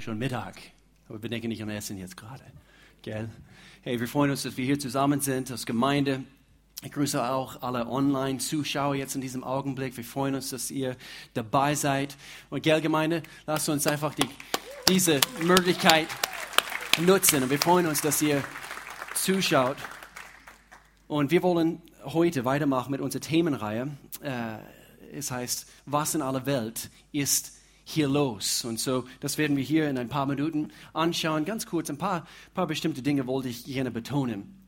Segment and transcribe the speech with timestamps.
[0.00, 0.56] wir schon Mittag.
[1.08, 2.42] Aber wir denken nicht an Essen jetzt gerade.
[3.02, 3.28] Gell?
[3.82, 6.24] Hey, wir freuen uns, dass wir hier zusammen sind als Gemeinde.
[6.82, 9.98] Ich grüße auch alle Online-Zuschauer jetzt in diesem Augenblick.
[9.98, 10.96] Wir freuen uns, dass ihr
[11.34, 12.16] dabei seid.
[12.48, 14.26] Und gell, Gemeinde, lasst uns einfach die,
[14.88, 16.06] diese Möglichkeit
[17.04, 17.42] nutzen.
[17.42, 18.42] Und wir freuen uns, dass ihr
[19.14, 19.76] zuschaut.
[21.08, 23.90] Und wir wollen heute weitermachen mit unserer Themenreihe.
[24.22, 24.56] Äh,
[25.12, 27.59] es heißt, was in aller Welt ist
[27.90, 28.64] hier los?
[28.64, 31.44] Und so, das werden wir hier in ein paar Minuten anschauen.
[31.44, 34.60] Ganz kurz, ein paar, paar bestimmte Dinge wollte ich gerne betonen.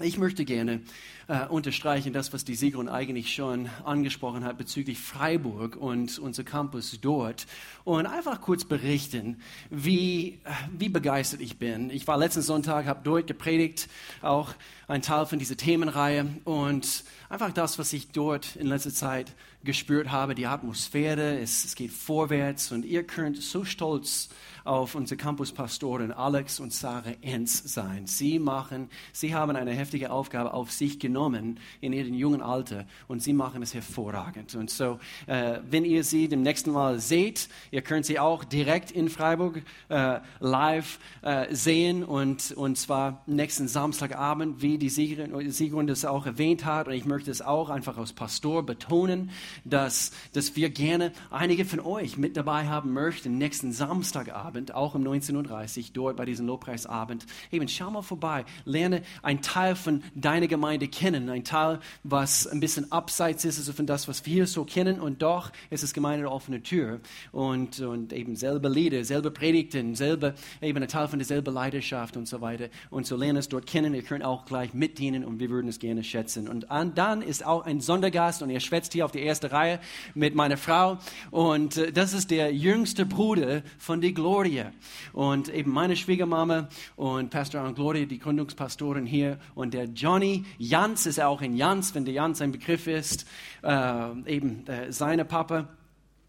[0.00, 0.80] Ich möchte gerne
[1.28, 6.98] äh, unterstreichen, das, was die Sigrun eigentlich schon angesprochen hat bezüglich Freiburg und unser Campus
[7.00, 7.46] dort
[7.84, 10.40] und einfach kurz berichten, wie,
[10.76, 11.90] wie begeistert ich bin.
[11.90, 13.88] Ich war letzten Sonntag, habe dort gepredigt,
[14.20, 14.52] auch
[14.88, 20.10] ein Teil von dieser Themenreihe und einfach das, was ich dort in letzter Zeit gespürt
[20.10, 24.28] habe, die Atmosphäre, es, es geht vorwärts und ihr könnt so stolz
[24.64, 28.06] auf unsere Campuspastoren Alex und Sarah Enz sein.
[28.06, 33.22] Sie machen, sie haben eine heftige Aufgabe auf sich genommen in ihrem jungen Alter und
[33.22, 34.54] sie machen es hervorragend.
[34.54, 38.90] Und so, äh, wenn ihr sie dem nächsten Mal seht, ihr könnt sie auch direkt
[38.90, 45.86] in Freiburg äh, live äh, sehen und, und zwar nächsten Samstagabend, wie die Siegerin, Siegerin
[45.86, 46.88] das auch erwähnt hat.
[46.88, 49.30] Und ich möchte es auch einfach als Pastor betonen,
[49.64, 54.44] dass, dass wir gerne einige von euch mit dabei haben möchten nächsten Samstagabend.
[54.54, 57.26] Abend, auch um 19.30 Uhr, dort bei diesem Lobpreisabend.
[57.50, 62.60] Eben, schau mal vorbei, lerne einen Teil von deiner Gemeinde kennen, ein Teil, was ein
[62.60, 66.24] bisschen abseits ist, also von das, was wir so kennen, und doch ist es Gemeinde
[66.24, 67.00] der offene Tür
[67.32, 72.28] und, und eben selbe Lieder, selbe Predigten, selbe, eben ein Teil von derselben Leidenschaft und
[72.28, 72.68] so weiter.
[72.90, 75.78] Und so lerne es dort kennen, ihr könnt auch gleich mitdienen und wir würden es
[75.78, 76.48] gerne schätzen.
[76.48, 76.70] Und
[77.04, 79.78] dann ist auch ein Sondergast und er schwätzt hier auf die erste Reihe
[80.14, 80.98] mit meiner Frau
[81.30, 84.34] und äh, das ist der jüngste Bruder von Gloria.
[84.54, 84.72] Gloria.
[85.12, 89.38] Und eben meine Schwiegermama und Pastor Ann Gloria, die Gründungspastorin hier.
[89.54, 93.26] Und der Johnny Jans ist auch in Jans, wenn der Jans ein Begriff ist,
[93.62, 95.68] äh, eben äh, seine Papa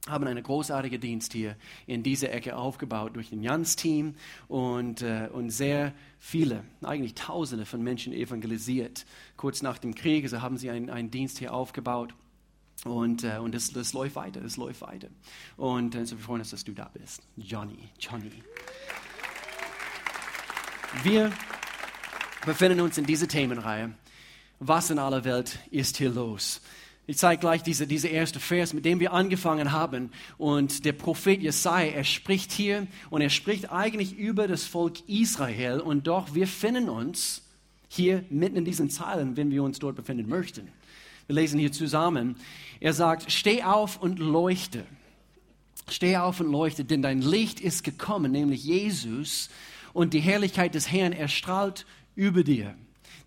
[0.08, 1.56] haben einen großartigen Dienst hier
[1.88, 4.16] in dieser Ecke aufgebaut durch den Jans-Team
[4.48, 9.06] und, äh, und sehr viele, eigentlich Tausende von Menschen evangelisiert.
[9.36, 12.14] Kurz nach dem Krieg also haben sie einen, einen Dienst hier aufgebaut.
[12.84, 15.08] Und, äh, und das, das läuft weiter, das läuft weiter.
[15.58, 17.24] Und äh, so wir freuen uns, dass du da bist.
[17.36, 18.32] Johnny, Johnny.
[21.02, 21.32] Wir
[22.46, 23.94] befinden uns in dieser Themenreihe.
[24.60, 26.62] Was in aller Welt ist hier los?
[27.08, 30.10] Ich zeige gleich diese, diese erste Vers, mit dem wir angefangen haben.
[30.38, 35.80] Und der Prophet Jesaja, er spricht hier und er spricht eigentlich über das Volk Israel.
[35.80, 37.44] Und doch, wir finden uns
[37.88, 40.68] hier mitten in diesen Zeilen, wenn wir uns dort befinden möchten.
[41.28, 42.38] Wir lesen hier zusammen.
[42.80, 44.84] Er sagt, steh auf und leuchte.
[45.88, 49.50] Steh auf und leuchte, denn dein Licht ist gekommen, nämlich Jesus,
[49.94, 52.76] und die Herrlichkeit des Herrn erstrahlt über dir.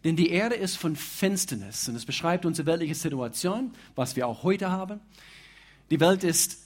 [0.05, 4.43] Denn die Erde ist von Finsternis und es beschreibt unsere weltliche Situation, was wir auch
[4.43, 5.01] heute haben.
[5.91, 6.65] Die Welt ist,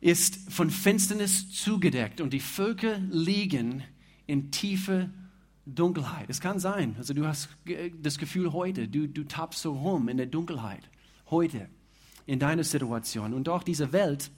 [0.00, 3.84] ist von Finsternis zugedeckt und die Völker liegen
[4.26, 5.10] in tiefe
[5.64, 6.28] Dunkelheit.
[6.28, 7.48] Es kann sein, also du hast
[8.02, 10.88] das Gefühl heute, du, du tappst so rum in der Dunkelheit.
[11.30, 11.68] Heute,
[12.28, 13.32] in deiner Situation.
[13.32, 14.30] Und doch diese Welt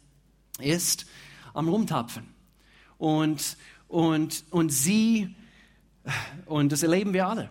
[0.61, 1.07] ist
[1.55, 2.25] am Rumtapfen.
[2.99, 3.57] Und,
[3.89, 5.35] und, und sie,
[6.47, 7.51] und das erleben wir alle.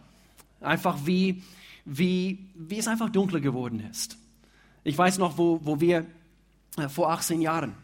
[0.61, 1.43] Einfach wie,
[1.85, 4.17] wie, wie es einfach dunkler geworden ist.
[4.83, 6.05] Ich weiß noch, wo, wo wir
[6.77, 7.75] äh, vor 18 Jahren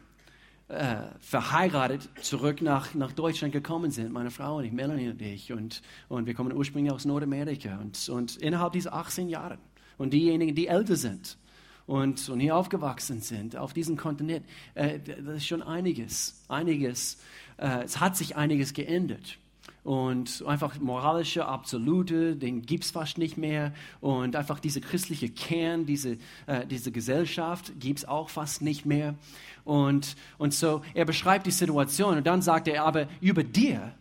[0.68, 5.52] äh, verheiratet zurück nach, nach Deutschland gekommen sind, meine Frau und ich, Melanie und ich.
[5.52, 7.78] Und, und wir kommen ursprünglich aus Nordamerika.
[7.78, 9.58] Und, und innerhalb dieser 18 Jahre
[9.98, 11.38] und diejenigen, die älter sind
[11.86, 17.22] und, und hier aufgewachsen sind, auf diesem Kontinent, äh, das ist schon einiges, einiges,
[17.58, 19.38] äh, es hat sich einiges geändert
[19.84, 25.86] und einfach moralische Absolute, den gibt es fast nicht mehr und einfach diese christliche Kern,
[25.86, 26.18] diese,
[26.48, 29.16] äh, diese Gesellschaft gibt es auch fast nicht mehr
[29.64, 33.94] und, und so, er beschreibt die Situation und dann sagt er, aber über dir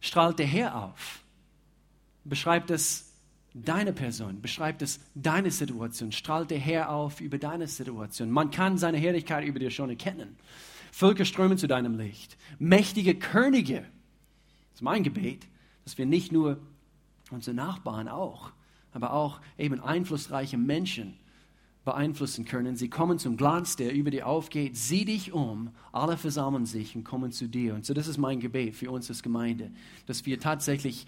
[0.00, 1.20] strahlt der Herr auf.
[2.24, 3.12] Beschreibt es
[3.52, 8.30] deine Person, beschreibt es deine Situation, strahlt der Herr auf über deine Situation.
[8.30, 10.36] Man kann seine Herrlichkeit über dir schon erkennen.
[10.92, 12.36] Völker strömen zu deinem Licht.
[12.58, 13.84] Mächtige Könige.
[14.74, 15.46] Das ist mein Gebet,
[15.84, 16.58] dass wir nicht nur
[17.30, 18.50] unsere Nachbarn auch,
[18.92, 21.14] aber auch eben einflussreiche Menschen
[21.84, 22.74] beeinflussen können.
[22.74, 24.76] Sie kommen zum Glanz, der über dir aufgeht.
[24.76, 25.70] Sieh dich um.
[25.92, 27.74] Alle versammeln sich und kommen zu dir.
[27.74, 29.70] Und so, das ist mein Gebet für uns als Gemeinde,
[30.06, 31.06] dass wir tatsächlich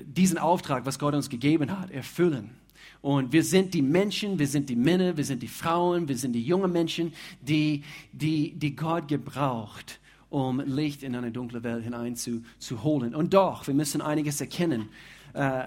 [0.00, 2.50] diesen Auftrag, was Gott uns gegeben hat, erfüllen.
[3.02, 6.32] Und wir sind die Menschen, wir sind die Männer, wir sind die Frauen, wir sind
[6.32, 10.00] die jungen Menschen, die, die, die Gott gebraucht,
[10.34, 13.14] um Licht in eine dunkle Welt hineinzuholen.
[13.14, 14.88] Und doch, wir müssen einiges erkennen.
[15.32, 15.62] Äh,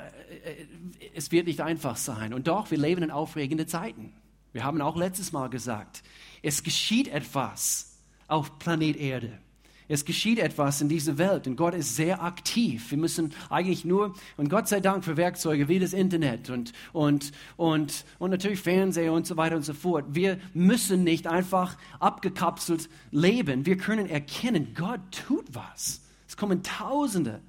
[1.16, 2.34] es wird nicht einfach sein.
[2.34, 4.12] Und doch, wir leben in aufregenden Zeiten.
[4.52, 6.04] Wir haben auch letztes Mal gesagt,
[6.44, 7.98] es geschieht etwas
[8.28, 9.40] auf Planet Erde.
[9.90, 12.92] Es geschieht etwas in dieser Welt und Gott ist sehr aktiv.
[12.92, 17.32] Wir müssen eigentlich nur, und Gott sei Dank für Werkzeuge wie das Internet und, und,
[17.56, 20.04] und, und natürlich Fernseher und so weiter und so fort.
[20.10, 23.66] Wir müssen nicht einfach abgekapselt leben.
[23.66, 26.02] Wir können erkennen, Gott tut was.
[26.28, 27.40] Es kommen Tausende,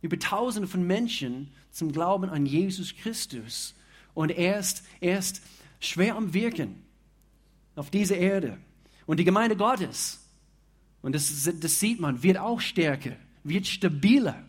[0.00, 3.74] über Tausende von Menschen zum Glauben an Jesus Christus.
[4.14, 5.42] Und er ist, er ist
[5.80, 6.82] schwer am Wirken
[7.76, 8.56] auf dieser Erde.
[9.04, 10.21] Und die Gemeinde Gottes,
[11.02, 14.42] und das, das sieht man, wird auch stärker, wird stabiler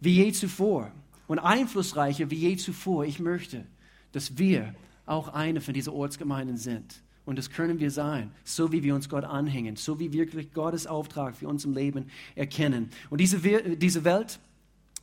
[0.00, 0.92] wie je zuvor
[1.26, 3.04] und einflussreicher wie je zuvor.
[3.04, 3.66] Ich möchte,
[4.12, 4.74] dass wir
[5.06, 7.02] auch eine von diesen Ortsgemeinden sind.
[7.26, 10.86] Und das können wir sein, so wie wir uns Gott anhängen, so wie wirklich Gottes
[10.86, 12.90] Auftrag für uns im Leben erkennen.
[13.10, 13.38] Und diese,
[13.76, 14.40] diese Welt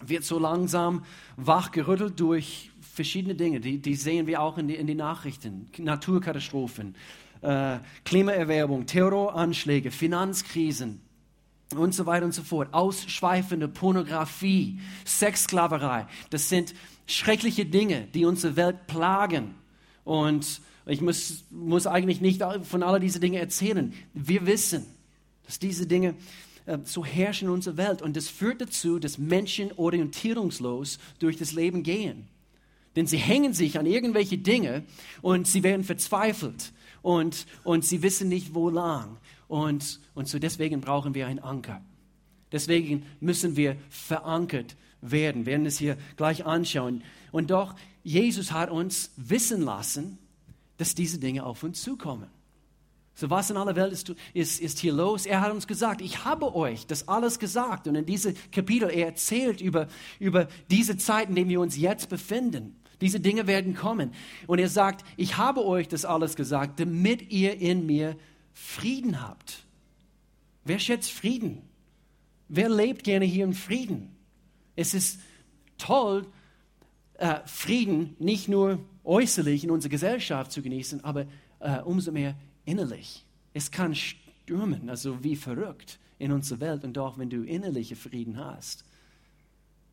[0.06, 1.04] wird so langsam
[1.38, 3.60] wachgerüttelt durch verschiedene Dinge.
[3.60, 5.70] Die, die sehen wir auch in, die, in den Nachrichten.
[5.78, 6.96] Naturkatastrophen,
[7.42, 11.02] äh, Klimaerwärmung, Terroranschläge, Finanzkrisen
[11.76, 12.74] und so weiter und so fort.
[12.74, 16.08] Ausschweifende Pornografie, Sexsklaverei.
[16.30, 16.74] Das sind
[17.06, 19.56] schreckliche Dinge, die unsere Welt plagen.
[20.04, 23.94] Und ich muss, muss eigentlich nicht von all diesen Dingen erzählen.
[24.14, 24.86] Wir wissen,
[25.46, 26.16] dass diese Dinge
[26.66, 28.02] äh, so herrschen in unserer Welt.
[28.02, 32.28] Und das führt dazu, dass Menschen orientierungslos durch das Leben gehen.
[32.96, 34.84] Denn sie hängen sich an irgendwelche Dinge
[35.22, 36.72] und sie werden verzweifelt
[37.08, 39.16] und, und sie wissen nicht, wo lang.
[39.48, 41.82] Und, und so deswegen brauchen wir einen Anker.
[42.52, 45.46] Deswegen müssen wir verankert werden.
[45.46, 47.04] Wir werden es hier gleich anschauen.
[47.32, 50.18] Und doch, Jesus hat uns wissen lassen,
[50.76, 52.28] dass diese Dinge auf uns zukommen.
[53.16, 55.26] So was in aller Welt ist, ist, ist hier los?
[55.26, 57.88] Er hat uns gesagt, ich habe euch das alles gesagt.
[57.88, 59.88] Und in diesem Kapitel, er erzählt über,
[60.20, 62.76] über diese Zeit, in der wir uns jetzt befinden.
[63.02, 64.12] Diese Dinge werden kommen.
[64.48, 68.16] Und er sagt, ich habe euch das alles gesagt, damit ihr in mir
[68.54, 69.66] Frieden habt.
[70.64, 71.62] Wer schätzt Frieden?
[72.50, 74.16] Wer lebt gerne hier im Frieden?
[74.76, 75.20] Es ist
[75.78, 76.26] toll,
[77.16, 81.26] äh, Frieden nicht nur äußerlich in unserer Gesellschaft zu genießen, aber
[81.60, 82.36] äh, umso mehr
[82.66, 83.26] innerlich.
[83.54, 86.84] Es kann stürmen, also wie verrückt in unserer Welt.
[86.84, 88.84] Und doch, wenn du innerliche Frieden hast,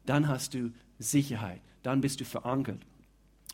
[0.06, 2.80] dann hast du Sicherheit, dann bist du verankert.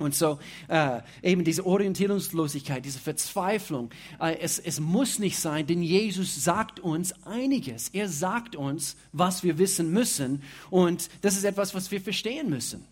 [0.00, 0.38] Und so
[0.69, 6.81] äh, eben diese Orientierungslosigkeit, diese Verzweiflung, äh, es, es muss nicht sein, denn Jesus sagt
[6.81, 7.91] uns einiges.
[7.91, 10.43] Er sagt uns, was wir wissen müssen.
[10.70, 12.87] Und das ist etwas, was wir verstehen müssen.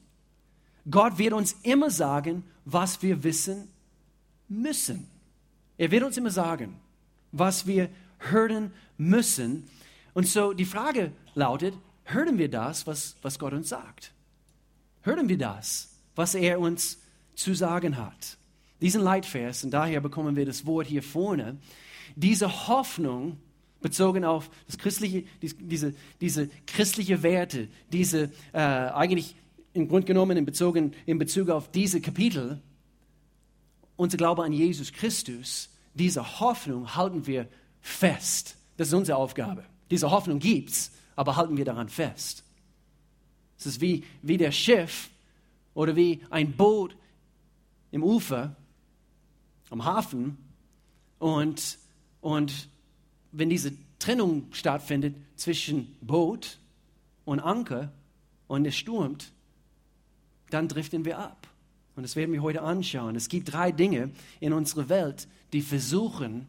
[0.91, 3.69] Gott wird uns immer sagen, was wir wissen
[4.49, 5.07] müssen.
[5.79, 6.77] Er wird uns immer sagen,
[7.33, 7.89] was wir
[8.19, 9.67] hören müssen.
[10.13, 11.73] Und so die Frage lautet,
[12.05, 14.13] hören wir das, was, was Gott uns sagt?
[15.01, 15.98] Hören wir das?
[16.19, 17.01] Was er uns
[17.37, 18.39] zu sagen hat.
[18.81, 21.59] Diesen Leitvers, und daher bekommen wir das Wort hier vorne,
[22.17, 23.39] diese Hoffnung
[23.81, 29.37] bezogen auf das christliche, diese, diese christliche Werte, diese äh, eigentlich
[29.75, 32.61] im Grunde genommen in, bezogen, in Bezug auf diese Kapitel,
[33.95, 37.47] unser Glaube an Jesus Christus, diese Hoffnung halten wir
[37.81, 38.57] fest.
[38.77, 39.65] Das ist unsere Aufgabe.
[39.89, 42.43] Diese Hoffnung gibt es, aber halten wir daran fest.
[43.57, 45.11] Es ist wie, wie der Schiff,
[45.79, 46.97] oder wie ein Boot
[47.93, 48.57] im Ufer,
[49.71, 50.37] am Hafen.
[51.21, 51.79] Und,
[52.21, 52.69] und
[53.31, 53.71] wenn diese
[54.01, 56.59] Trennung stattfindet zwischen Boot
[57.25, 57.93] und Anker
[58.49, 59.31] und es stürmt,
[60.51, 61.47] dann driften wir ab.
[61.95, 63.15] Und das werden wir heute anschauen.
[63.15, 66.49] Es gibt drei Dinge in unserer Welt, die versuchen,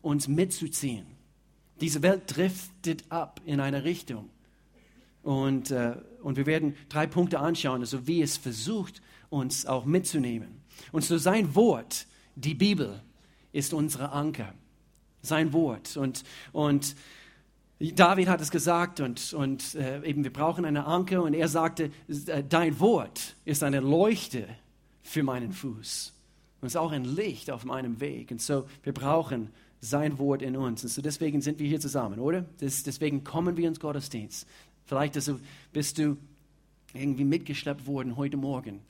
[0.00, 1.04] uns mitzuziehen.
[1.82, 4.30] Diese Welt driftet ab in eine Richtung.
[5.24, 10.62] Und, äh, und wir werden drei Punkte anschauen, also wie es versucht, uns auch mitzunehmen.
[10.92, 13.00] Und so sein Wort, die Bibel,
[13.52, 14.52] ist unsere Anker.
[15.22, 15.96] Sein Wort.
[15.96, 16.94] Und, und
[17.78, 21.90] David hat es gesagt und, und äh, eben wir brauchen eine Anker und er sagte,
[22.26, 24.46] äh, dein Wort ist eine Leuchte
[25.02, 26.12] für meinen Fuß
[26.60, 28.30] und ist auch ein Licht auf meinem Weg.
[28.30, 29.50] Und so, wir brauchen
[29.80, 30.82] sein Wort in uns.
[30.82, 32.44] Und so deswegen sind wir hier zusammen, oder?
[32.60, 34.46] Das, deswegen kommen wir ins Gottesdienst.
[34.86, 35.18] Vielleicht
[35.72, 36.16] bist du
[36.92, 38.80] irgendwie mitgeschleppt worden heute Morgen.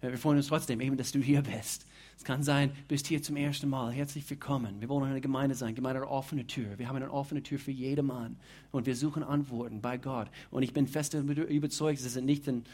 [0.00, 1.86] Äh, wir freuen uns trotzdem, eben, dass du hier bist.
[2.16, 3.92] Es kann sein, du bist hier zum ersten Mal.
[3.92, 4.80] Herzlich willkommen.
[4.80, 6.78] Wir wollen eine Gemeinde sein, Gemeinde eine offene Tür.
[6.78, 8.36] Wir haben eine offene Tür für jedermann.
[8.72, 10.28] Und wir suchen Antworten bei Gott.
[10.50, 12.64] Und ich bin fest überzeugt, sie sind nicht in,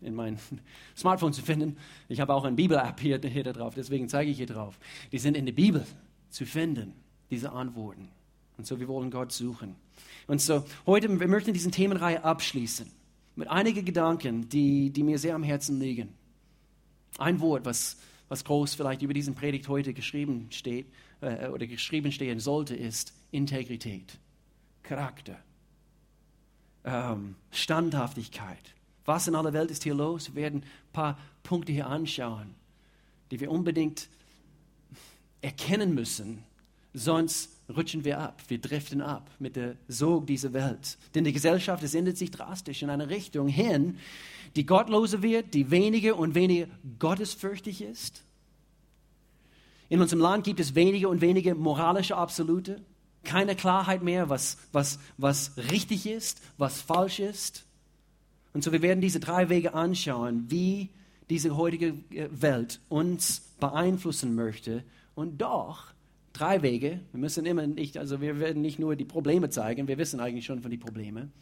[0.00, 0.38] in mein
[0.96, 1.76] Smartphone zu finden.
[2.08, 4.78] Ich habe auch eine Bibel-App hier, hier drauf, deswegen zeige ich hier drauf.
[5.12, 5.86] Die sind in der Bibel
[6.30, 6.94] zu finden,
[7.30, 8.08] diese Antworten.
[8.56, 9.76] Und so, wir wollen Gott suchen.
[10.30, 12.88] Und so, heute, wir möchten diese Themenreihe abschließen
[13.34, 16.14] mit einigen Gedanken, die, die mir sehr am Herzen liegen.
[17.18, 17.96] Ein Wort, was,
[18.28, 20.86] was groß vielleicht über diesen Predigt heute geschrieben steht
[21.20, 24.20] äh, oder geschrieben stehen sollte, ist Integrität,
[24.84, 25.36] Charakter,
[26.84, 28.76] ähm, Standhaftigkeit.
[29.06, 30.32] Was in aller Welt ist hier los?
[30.36, 32.54] Wir werden ein paar Punkte hier anschauen,
[33.32, 34.08] die wir unbedingt
[35.42, 36.44] erkennen müssen,
[36.94, 40.98] sonst rutschen wir ab, wir driften ab mit der Sog dieser Welt.
[41.14, 43.98] Denn die Gesellschaft, es ändert sich drastisch in eine Richtung hin,
[44.56, 46.66] die gottlose wird, die weniger und weniger
[46.98, 48.24] gottesfürchtig ist.
[49.88, 52.80] In unserem Land gibt es weniger und weniger moralische Absolute,
[53.24, 57.64] keine Klarheit mehr, was, was, was richtig ist, was falsch ist.
[58.52, 60.90] Und so wir werden diese drei Wege anschauen, wie
[61.28, 64.84] diese heutige äh, Welt uns beeinflussen möchte
[65.14, 65.92] und doch
[66.40, 67.00] drei Wege.
[67.12, 70.46] Wir müssen immer nicht, also wir werden nicht nur die Probleme zeigen, wir wissen eigentlich
[70.46, 71.32] schon von den Problemen.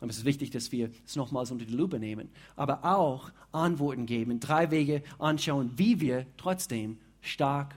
[0.00, 2.28] Aber es ist wichtig, dass wir es nochmals unter die Lupe nehmen.
[2.56, 7.74] Aber auch Antworten geben, drei Wege anschauen, wie wir trotzdem stark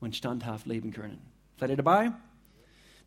[0.00, 1.18] und standhaft leben können.
[1.58, 2.10] Seid ihr dabei?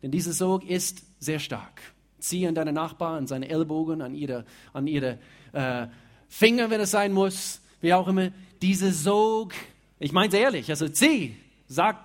[0.02, 1.82] Denn dieser Sog ist sehr stark.
[2.20, 5.18] Zieh an deine Nachbarn, an seine Ellbogen, an ihre, an ihre
[5.52, 5.88] äh,
[6.28, 8.30] Finger, wenn es sein muss, wie auch immer.
[8.62, 9.52] Dieser Sog,
[9.98, 11.98] ich meine es ehrlich, also zieh, sag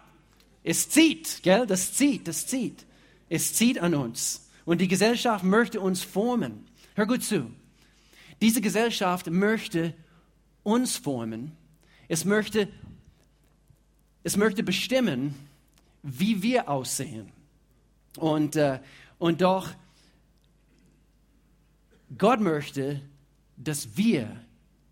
[0.70, 1.66] es zieht, gell?
[1.66, 2.86] Das zieht, das zieht.
[3.28, 4.48] Es zieht an uns.
[4.66, 6.68] Und die Gesellschaft möchte uns formen.
[6.94, 7.52] Hör gut zu.
[8.40, 9.96] Diese Gesellschaft möchte
[10.62, 11.58] uns formen.
[12.08, 12.68] Es möchte,
[14.22, 15.34] es möchte bestimmen,
[16.04, 17.32] wie wir aussehen.
[18.18, 18.80] Und, äh,
[19.18, 19.72] und doch,
[22.16, 23.02] Gott möchte,
[23.58, 24.40] dass wir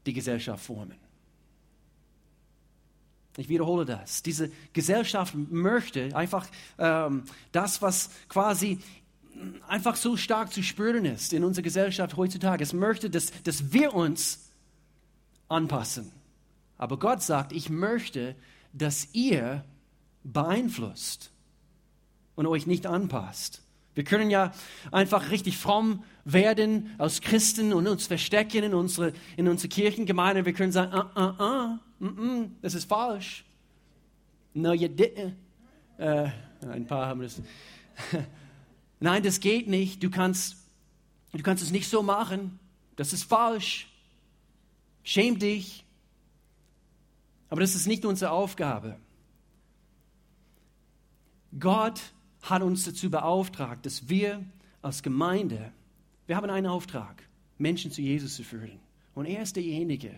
[0.07, 0.98] die Gesellschaft formen.
[3.38, 4.24] Ich wiederhole das.
[4.24, 6.48] Diese Gesellschaft möchte einfach
[6.79, 8.79] ähm, das, was quasi
[9.67, 12.63] einfach so stark zu spüren ist in unserer Gesellschaft heutzutage.
[12.63, 14.50] Es möchte, dass, dass wir uns
[15.48, 16.12] anpassen.
[16.77, 18.36] Aber Gott sagt, ich möchte,
[18.74, 19.63] dass ihr
[20.24, 21.32] beeinflusst
[22.36, 23.62] und euch nicht anpasst.
[23.98, 24.51] Wir können ja
[24.92, 30.46] einfach richtig fromm werden als Christen und uns verstecken in unsere, in unsere Kirchengemeinde.
[30.46, 33.44] Wir können sagen, ah, ah, ah, mm, mm, das ist falsch.
[34.54, 35.34] No, you didn't.
[35.98, 36.30] Äh,
[36.70, 37.42] ein paar haben das.
[39.00, 40.04] Nein, das geht nicht.
[40.04, 40.58] Du kannst,
[41.32, 42.60] du kannst es nicht so machen.
[42.98, 43.92] Das ist falsch.
[45.01, 45.84] Schäm dich.
[47.50, 49.00] Aber das ist nicht unsere Aufgabe.
[51.60, 52.00] Gott
[52.50, 54.44] hat uns dazu beauftragt, dass wir
[54.82, 55.72] als Gemeinde,
[56.27, 57.24] wir haben einen Auftrag,
[57.58, 58.80] Menschen zu Jesus zu führen.
[59.16, 60.12] Und er ist derjenige,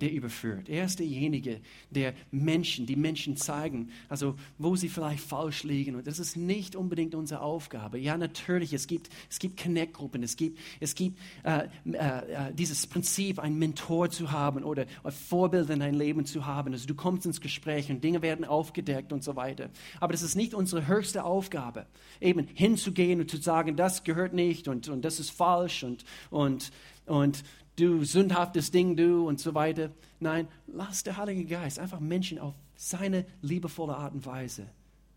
[0.00, 0.68] der überführt.
[0.68, 1.60] Er ist derjenige,
[1.90, 5.94] der Menschen, die Menschen zeigen, also wo sie vielleicht falsch liegen.
[5.94, 7.98] Und das ist nicht unbedingt unsere Aufgabe.
[7.98, 12.86] Ja, natürlich, es gibt, es gibt Connect-Gruppen, es gibt, es gibt äh, äh, äh dieses
[12.86, 16.72] Prinzip, einen Mentor zu haben oder ein Vorbild in dein Leben zu haben.
[16.72, 19.70] Also du kommst ins Gespräch und Dinge werden aufgedeckt und so weiter.
[20.00, 21.86] Aber das ist nicht unsere höchste Aufgabe,
[22.20, 26.72] eben hinzugehen und zu sagen, das gehört nicht und, und das ist falsch und, und,
[27.06, 27.44] und
[27.76, 29.90] du sündhaftes Ding, du und so weiter.
[30.20, 34.66] Nein, lass der Heilige Geist einfach Menschen auf seine liebevolle Art und Weise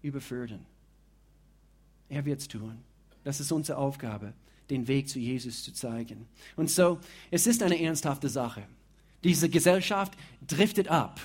[0.02, 0.66] überführen.
[2.10, 2.78] Er wird es tun.
[3.24, 4.34] Das ist unsere Aufgabe,
[4.70, 6.28] den Weg zu Jesus zu zeigen.
[6.56, 7.00] Und so,
[7.32, 8.64] es ist eine ernsthafte Sache.
[9.24, 10.14] Diese Gesellschaft
[10.46, 11.20] driftet ab.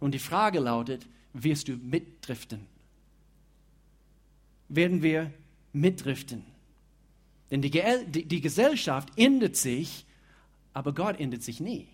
[0.00, 2.60] Und die Frage lautet, wirst du mitdriften?
[4.68, 5.30] Werden wir
[5.72, 6.44] mitdriften?
[7.50, 10.06] Denn die, die, die Gesellschaft ändert sich
[10.74, 11.88] aber Gott ändert sich nie.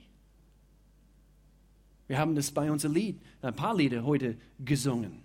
[2.09, 5.23] Wir haben das bei unserem Lied, ein paar Lieder heute gesungen.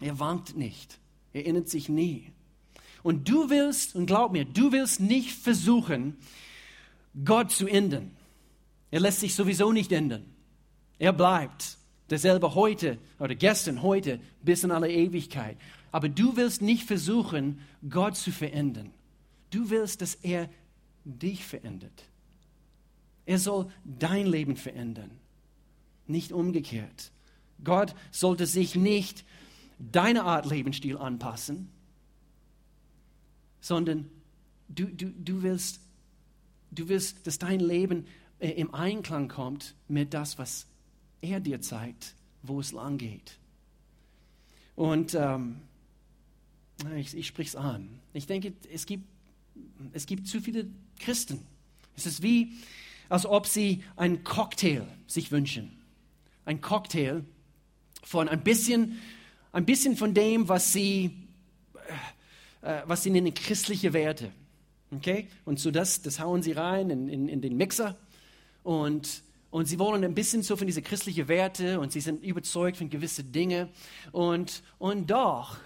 [0.00, 0.98] Er wankt nicht.
[1.32, 2.32] Er ändert sich nie.
[3.04, 6.16] Und du willst, und glaub mir, du willst nicht versuchen,
[7.24, 8.10] Gott zu ändern.
[8.90, 10.24] Er lässt sich sowieso nicht ändern.
[10.98, 11.76] Er bleibt
[12.10, 15.56] derselbe heute oder gestern, heute bis in alle Ewigkeit.
[15.92, 18.90] Aber du willst nicht versuchen, Gott zu verändern.
[19.50, 20.48] Du willst, dass er
[21.04, 22.04] dich verändert.
[23.26, 25.10] Er soll dein Leben verändern,
[26.06, 27.12] nicht umgekehrt.
[27.62, 29.24] Gott sollte sich nicht
[29.78, 31.68] deine Art Lebensstil anpassen,
[33.60, 34.08] sondern
[34.68, 35.80] du, du, du, willst,
[36.70, 38.06] du willst, dass dein Leben
[38.40, 40.66] äh, im Einklang kommt mit das, was
[41.20, 43.38] er dir zeigt, wo es lang geht.
[44.74, 45.60] Und ähm,
[46.96, 48.00] ich, ich spreche es an.
[48.12, 49.04] Ich denke, es gibt,
[49.92, 50.66] es gibt zu viele
[50.98, 51.46] Christen.
[51.96, 52.52] Es ist wie,
[53.12, 55.70] als ob sie einen Cocktail sich wünschen.
[56.46, 57.24] Ein Cocktail
[58.02, 59.02] von ein bisschen,
[59.52, 61.10] ein bisschen von dem, was sie,
[62.62, 64.32] äh, was sie nennen christliche Werte.
[64.92, 65.28] Okay?
[65.44, 67.98] Und so das, das hauen sie rein in, in, in den Mixer
[68.62, 72.78] und, und sie wollen ein bisschen so von diese christlichen Werte und sie sind überzeugt
[72.78, 73.68] von gewissen Dingen
[74.12, 75.58] und, und doch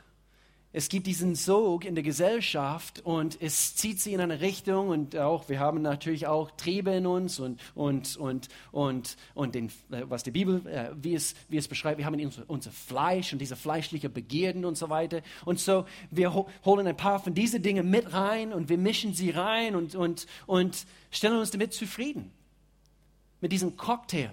[0.73, 5.17] es gibt diesen Sog in der Gesellschaft und es zieht sie in eine Richtung und
[5.17, 10.03] auch, wir haben natürlich auch Triebe in uns und, und, und, und, und den, äh,
[10.05, 13.39] was die Bibel, äh, wie, es, wie es beschreibt, wir haben unser, unser Fleisch und
[13.39, 15.23] diese fleischliche Begierden und so weiter.
[15.47, 19.31] Und so, wir holen ein paar von diesen Dingen mit rein und wir mischen sie
[19.31, 22.33] rein und, und, und stellen uns damit zufrieden.
[23.41, 24.33] Mit diesem Cocktail.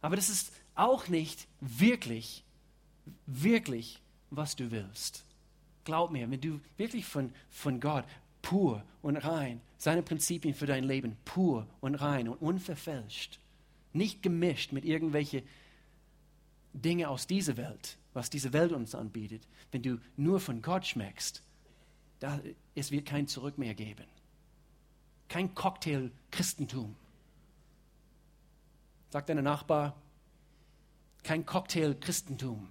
[0.00, 2.42] Aber das ist auch nicht wirklich,
[3.26, 5.24] wirklich was du willst.
[5.84, 8.04] Glaub mir, wenn du wirklich von, von Gott
[8.42, 13.40] pur und rein, seine Prinzipien für dein Leben pur und rein und unverfälscht,
[13.92, 15.42] nicht gemischt mit irgendwelchen
[16.72, 21.42] Dinge aus dieser Welt, was diese Welt uns anbietet, wenn du nur von Gott schmeckst,
[22.20, 22.40] da,
[22.74, 24.04] es wird kein Zurück mehr geben.
[25.28, 26.94] Kein Cocktail Christentum.
[29.10, 29.96] Sagt deine Nachbar,
[31.22, 32.70] kein Cocktail Christentum.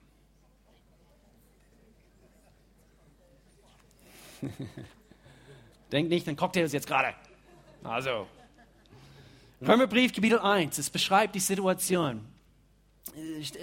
[5.91, 7.13] Denk nicht, ein Cocktail ist jetzt gerade.
[7.83, 8.27] Also.
[9.61, 12.25] Römerbrief, Kapitel 1, es beschreibt die Situation.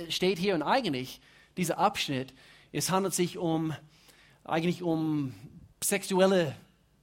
[0.09, 1.21] Steht hier und eigentlich,
[1.57, 2.35] dieser Abschnitt,
[2.73, 3.73] es handelt sich um,
[4.45, 5.35] eigentlich um
[5.83, 6.55] sexuelle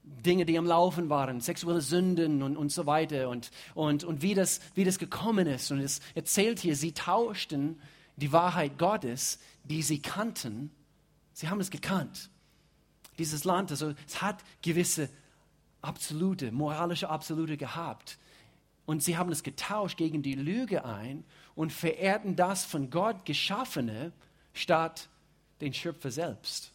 [0.03, 4.34] Dinge, die am Laufen waren, sexuelle Sünden und, und so weiter und, und, und wie,
[4.34, 5.72] das, wie das gekommen ist.
[5.72, 7.82] Und es erzählt hier, sie tauschten
[8.18, 10.70] die Wahrheit Gottes, die sie kannten,
[11.34, 12.30] sie haben es gekannt
[13.17, 15.10] dieses Land, also es hat gewisse
[15.82, 18.17] absolute, moralische Absolute gehabt.
[18.86, 21.24] Und sie haben es getauscht gegen die Lüge ein
[21.55, 24.12] und verehrten das von Gott Geschaffene
[24.53, 25.10] statt
[25.62, 26.72] den Schöpfer selbst.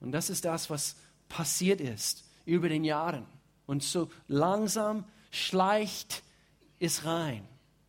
[0.00, 0.96] Und das ist das, was
[1.28, 3.26] passiert ist über den Jahren.
[3.66, 6.22] Und so langsam schleicht
[6.78, 7.46] es rein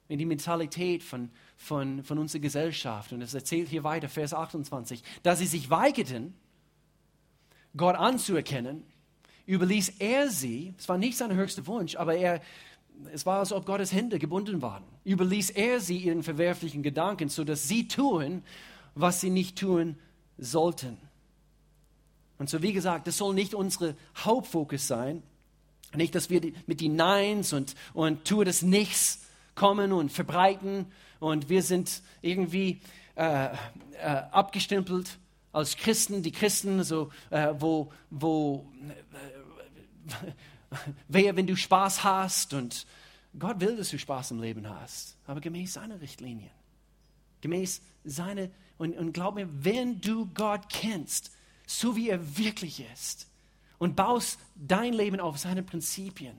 [0.07, 3.11] in die Mentalität von, von, von unserer Gesellschaft.
[3.11, 6.33] Und es erzählt hier weiter, Vers 28, dass sie sich weigerten,
[7.77, 8.83] Gott anzuerkennen,
[9.45, 12.41] überließ er sie, es war nicht sein höchster Wunsch, aber er,
[13.13, 17.67] es war, als ob Gottes Hände gebunden waren, überließ er sie ihren verwerflichen Gedanken, sodass
[17.67, 18.43] sie tun,
[18.95, 19.97] was sie nicht tun
[20.37, 20.97] sollten.
[22.37, 25.23] Und so wie gesagt, das soll nicht unsere Hauptfokus sein,
[25.95, 30.87] nicht, dass wir mit den Neins und, und tue das Nichts kommen und verbreiten
[31.19, 32.81] und wir sind irgendwie
[33.15, 33.55] äh, äh,
[34.31, 35.17] abgestempelt
[35.55, 38.69] als Christen, die Christen, so, äh, wo, wo
[40.11, 40.31] äh,
[41.07, 42.85] wehe, wenn du Spaß hast und
[43.39, 46.51] Gott will, dass du Spaß im Leben hast, aber gemäß seiner Richtlinien,
[47.39, 51.31] gemäß seiner, und, und glaub mir, wenn du Gott kennst,
[51.65, 53.29] so wie er wirklich ist,
[53.77, 56.37] und baust dein Leben auf seine Prinzipien,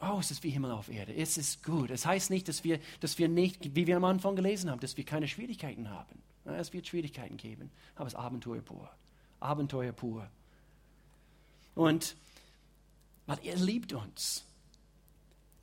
[0.00, 1.90] oh, es ist wie Himmel auf Erde, es ist gut.
[1.90, 4.96] Es heißt nicht, dass wir, dass wir nicht, wie wir am Anfang gelesen haben, dass
[4.96, 6.22] wir keine Schwierigkeiten haben.
[6.44, 8.90] Es wird Schwierigkeiten geben, aber es ist Abenteuer pur.
[9.40, 10.28] Abenteuer pur.
[11.74, 12.16] Und
[13.26, 14.44] weil er liebt uns.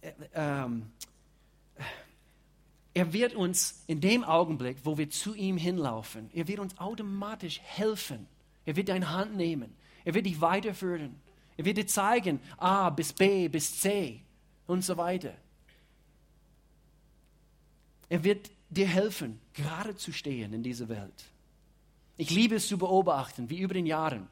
[0.02, 0.92] Er, ähm,
[2.94, 7.60] er wird uns in dem Augenblick, wo wir zu ihm hinlaufen, er wird uns automatisch
[7.62, 8.28] helfen.
[8.66, 9.76] Er wird deine Hand nehmen.
[10.06, 11.20] Er wird dich weiterführen.
[11.58, 14.22] Er wird dir zeigen, A bis B bis C
[14.68, 15.34] und so weiter.
[18.10, 21.26] Er wird dir helfen, gerade zu stehen in dieser Welt.
[22.18, 24.28] Ich liebe es zu beobachten, wie über den Jahren,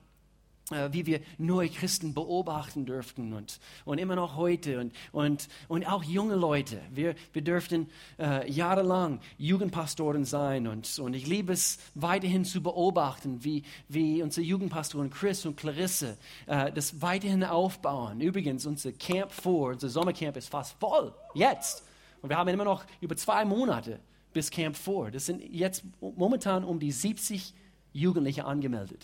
[0.72, 5.88] äh, wie wir neue Christen beobachten dürften und, und immer noch heute und, und, und
[5.88, 6.82] auch junge Leute.
[6.92, 13.46] Wir, wir dürften äh, jahrelang Jugendpastoren sein und, und ich liebe es weiterhin zu beobachten,
[13.46, 18.20] wie, wie unsere Jugendpastoren Chris und Clarisse äh, das weiterhin aufbauen.
[18.20, 21.84] Übrigens, unser Camp 4, unser Sommercamp ist fast voll, jetzt.
[22.22, 24.02] Und wir haben immer noch über zwei Monate
[24.38, 25.10] bis Camp 4.
[25.10, 27.56] Das sind jetzt momentan um die 70
[27.92, 29.04] Jugendliche angemeldet.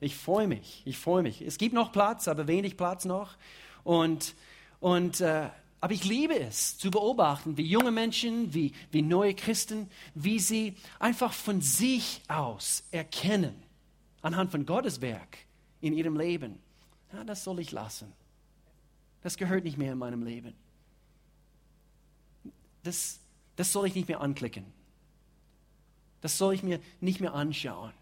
[0.00, 1.40] Ich freue mich, ich freue mich.
[1.40, 3.36] Es gibt noch Platz, aber wenig Platz noch.
[3.84, 4.34] Und,
[4.80, 9.88] und, äh, aber ich liebe es zu beobachten, wie junge Menschen, wie, wie neue Christen,
[10.16, 13.54] wie sie einfach von sich aus erkennen,
[14.20, 15.38] anhand von Gottes Werk
[15.80, 16.58] in ihrem Leben,
[17.12, 18.12] ja, das soll ich lassen.
[19.22, 20.54] Das gehört nicht mehr in meinem Leben.
[22.82, 23.20] Das,
[23.56, 24.64] das soll ich nicht mehr anklicken.
[26.20, 27.92] Das soll ich mir nicht mehr anschauen.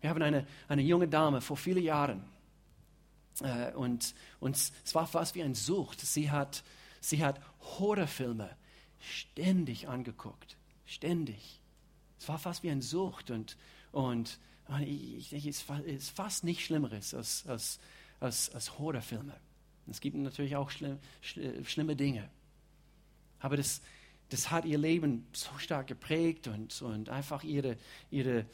[0.00, 2.24] Wir haben eine, eine junge Dame vor vielen Jahren
[3.40, 6.00] äh, und, und es war fast wie ein Sucht.
[6.00, 6.62] Sie hat,
[7.00, 8.48] sie hat Horrorfilme
[9.00, 10.56] ständig angeguckt.
[10.86, 11.60] Ständig.
[12.18, 13.56] Es war fast wie ein Sucht und,
[13.92, 14.38] und
[14.80, 17.78] ich denke, es ist fast nichts Schlimmeres als, als,
[18.20, 19.34] als, als Horrorfilme.
[19.90, 22.28] Es gibt natürlich auch schlimm, schlimme Dinge.
[23.40, 23.80] Aber das,
[24.30, 27.76] das hat ihr Leben so stark geprägt und, und einfach ihre,
[28.10, 28.44] ihre,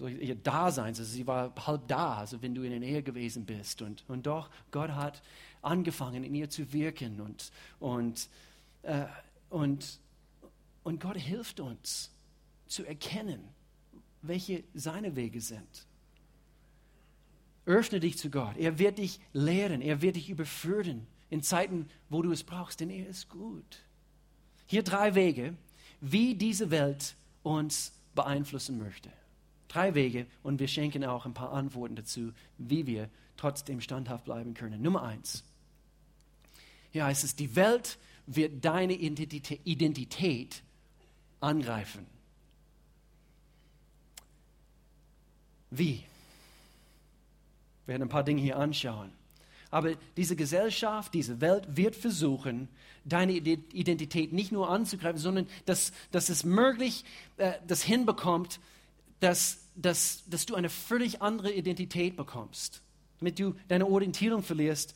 [0.00, 0.86] ihr Dasein.
[0.86, 3.82] Also sie war halb da, also wenn du in der Ehe gewesen bist.
[3.82, 5.22] Und, und doch, Gott hat
[5.62, 7.20] angefangen, in ihr zu wirken.
[7.20, 8.28] Und, und,
[8.82, 9.06] äh,
[9.50, 10.00] und,
[10.82, 12.10] und Gott hilft uns
[12.66, 13.40] zu erkennen,
[14.22, 15.86] welche seine Wege sind.
[17.66, 18.56] Öffne dich zu Gott.
[18.56, 19.82] Er wird dich lehren.
[19.82, 23.84] Er wird dich überführen in Zeiten, wo du es brauchst, denn er ist gut.
[24.68, 25.54] Hier drei Wege,
[26.00, 29.10] wie diese Welt uns beeinflussen möchte.
[29.66, 34.54] Drei Wege und wir schenken auch ein paar Antworten dazu, wie wir trotzdem standhaft bleiben
[34.54, 34.80] können.
[34.82, 35.42] Nummer eins.
[36.90, 40.62] Hier heißt es, die Welt wird deine Identität
[41.40, 42.06] angreifen.
[45.70, 46.04] Wie?
[47.86, 49.12] Wir werden ein paar Dinge hier anschauen.
[49.70, 52.68] Aber diese Gesellschaft, diese Welt wird versuchen,
[53.04, 57.04] deine Identität nicht nur anzugreifen, sondern dass, dass es möglich
[57.36, 58.60] äh, das hinbekommt,
[59.20, 62.82] dass, dass, dass du eine völlig andere Identität bekommst,
[63.18, 64.94] damit du deine Orientierung verlierst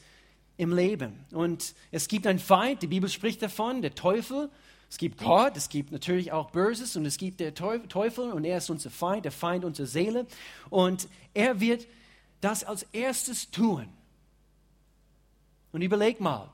[0.57, 1.25] im Leben.
[1.33, 4.51] Und es gibt einen Feind, die Bibel spricht davon, der Teufel.
[4.89, 8.59] Es gibt Gott, es gibt natürlich auch Böses und es gibt der Teufel und er
[8.59, 10.27] ist unser Feind, der Feind unserer Seele.
[10.69, 11.87] Und er wird
[12.43, 13.89] das als erstes tun.
[15.73, 16.53] Und überleg mal,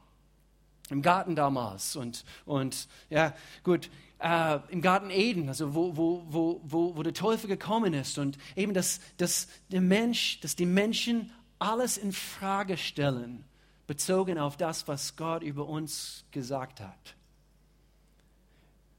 [0.91, 6.61] im Garten damals und, und ja, gut, äh, im Garten Eden, also wo, wo, wo,
[6.65, 11.31] wo, wo der Teufel gekommen ist und eben, dass, dass der Mensch, dass die Menschen
[11.59, 13.45] alles in Frage stellen,
[13.87, 17.15] bezogen auf das, was Gott über uns gesagt hat.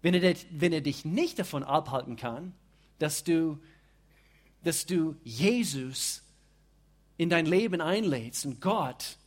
[0.01, 2.53] Wenn er, wenn er dich nicht davon abhalten kann,
[2.97, 3.59] dass du,
[4.63, 6.23] dass du Jesus
[7.17, 9.17] in dein Leben einlädst und Gott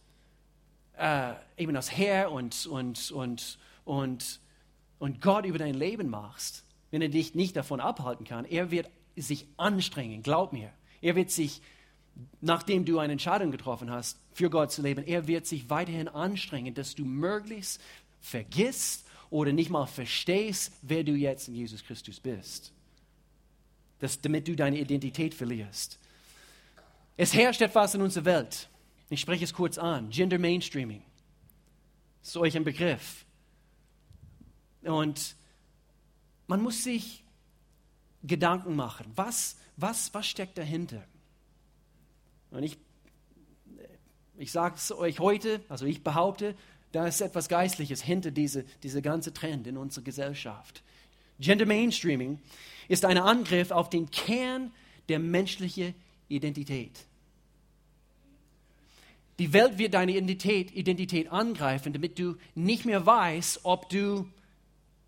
[1.03, 4.41] äh, eben als Herr und, und, und, und,
[5.01, 8.89] und Gott über dein Leben machst, wenn er dich nicht davon abhalten kann, er wird
[9.17, 10.71] sich anstrengen, glaub mir.
[11.01, 11.61] Er wird sich,
[12.41, 16.73] nachdem du eine Entscheidung getroffen hast, für Gott zu leben, er wird sich weiterhin anstrengen,
[16.73, 17.81] dass du möglichst
[18.21, 22.73] vergisst oder nicht mal verstehst, wer du jetzt in Jesus Christus bist.
[23.99, 25.99] Das, damit du deine Identität verlierst.
[27.17, 28.69] Es herrscht etwas in unserer Welt.
[29.13, 30.09] Ich spreche es kurz an.
[30.09, 31.03] Gender Mainstreaming.
[32.23, 33.27] Ist euch ein Begriff.
[34.81, 35.37] Und
[36.47, 37.23] man muss sich
[38.23, 39.13] Gedanken machen.
[39.15, 41.05] Was, was, was steckt dahinter?
[42.53, 42.79] Und ich,
[44.39, 46.57] ich sage es euch heute, also ich behaupte,
[46.93, 50.83] da ist etwas Geistliches hinter diese, diese ganze Trend in unserer Gesellschaft.
[51.39, 52.39] Gender Mainstreaming
[52.89, 54.73] ist ein Angriff auf den Kern
[55.11, 55.95] der menschlichen
[56.29, 57.07] Identität.
[59.43, 64.29] Die Welt wird deine Identität, Identität angreifen, damit du nicht mehr weißt, ob du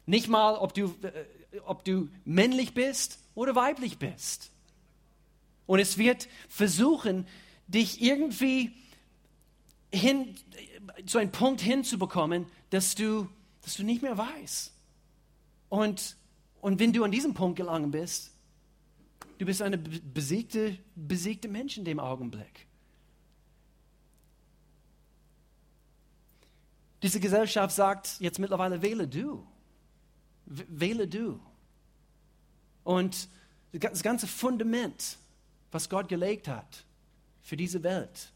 [0.06, 4.50] nicht mal, ob du, äh, ob du männlich bist oder weiblich bist.
[5.66, 7.28] Und es wird versuchen,
[7.68, 8.72] dich irgendwie
[9.92, 10.34] hin,
[11.06, 13.28] zu einem Punkt hinzubekommen, dass du,
[13.62, 14.74] dass du nicht mehr weißt.
[15.68, 16.16] Und,
[16.60, 18.32] und wenn du an diesem Punkt gelangen bist,
[19.38, 22.66] du bist eine besiegte, besiegte Mensch in dem Augenblick.
[27.04, 29.46] Diese Gesellschaft sagt jetzt mittlerweile, wähle du.
[30.46, 31.38] Wähle du.
[32.82, 33.28] Und
[33.72, 35.18] das ganze Fundament,
[35.70, 36.86] was Gott gelegt hat
[37.42, 38.32] für diese Welt.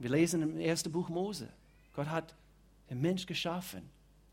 [0.00, 1.48] Wir lesen im ersten Buch Mose.
[1.94, 2.34] Gott hat
[2.90, 3.88] den Mensch geschaffen,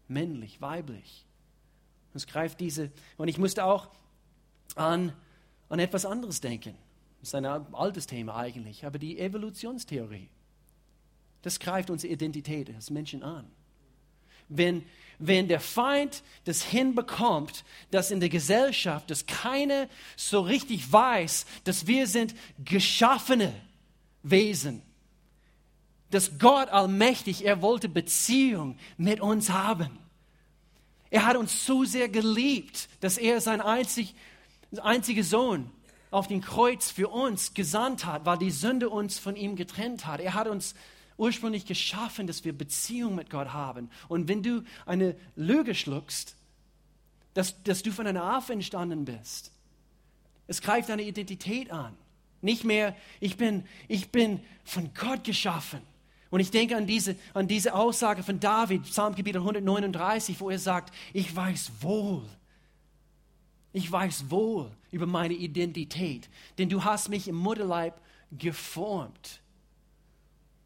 [0.08, 1.24] männlich, weiblich.
[2.12, 3.92] Und es greift diese, und ich musste auch
[4.74, 5.14] an,
[5.70, 6.76] an etwas anderes denken.
[7.20, 10.28] Das ist ein altes Thema eigentlich, aber die Evolutionstheorie.
[11.42, 13.50] Das greift unsere Identität als Menschen an.
[14.48, 14.84] Wenn,
[15.18, 21.88] wenn der Feind das hinbekommt, dass in der Gesellschaft, dass keiner so richtig weiß, dass
[21.88, 23.54] wir sind geschaffene
[24.24, 24.82] Wesen,
[26.12, 29.98] dass Gott allmächtig, er wollte Beziehung mit uns haben.
[31.10, 34.16] Er hat uns so sehr geliebt, dass er seinen einzig,
[34.82, 35.72] einzigen Sohn
[36.10, 40.20] auf den Kreuz für uns gesandt hat, weil die Sünde uns von ihm getrennt hat.
[40.20, 40.76] Er hat uns
[41.18, 43.90] ursprünglich geschaffen, dass wir Beziehung mit Gott haben.
[44.08, 46.36] Und wenn du eine Lüge schluckst,
[47.34, 49.52] dass, dass du von einer Affe entstanden bist,
[50.48, 51.96] es greift deine Identität an.
[52.42, 55.82] Nicht mehr, ich bin, ich bin von Gott geschaffen.
[56.30, 60.60] Und ich denke an diese, an diese Aussage von David, Psalm Kapitel 139, wo er
[60.60, 62.26] sagt, ich weiß wohl,
[63.74, 69.41] Ich weiß wohl über meine Identität, denn du hast mich im Mutterleib geformt.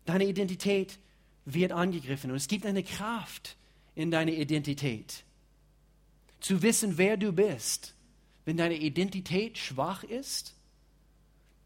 [0.05, 0.99] Deine Identität
[1.45, 3.57] wird angegriffen und es gibt eine Kraft
[3.95, 5.23] in deiner Identität.
[6.39, 7.93] Zu wissen, wer du bist.
[8.45, 10.55] Wenn deine Identität schwach ist,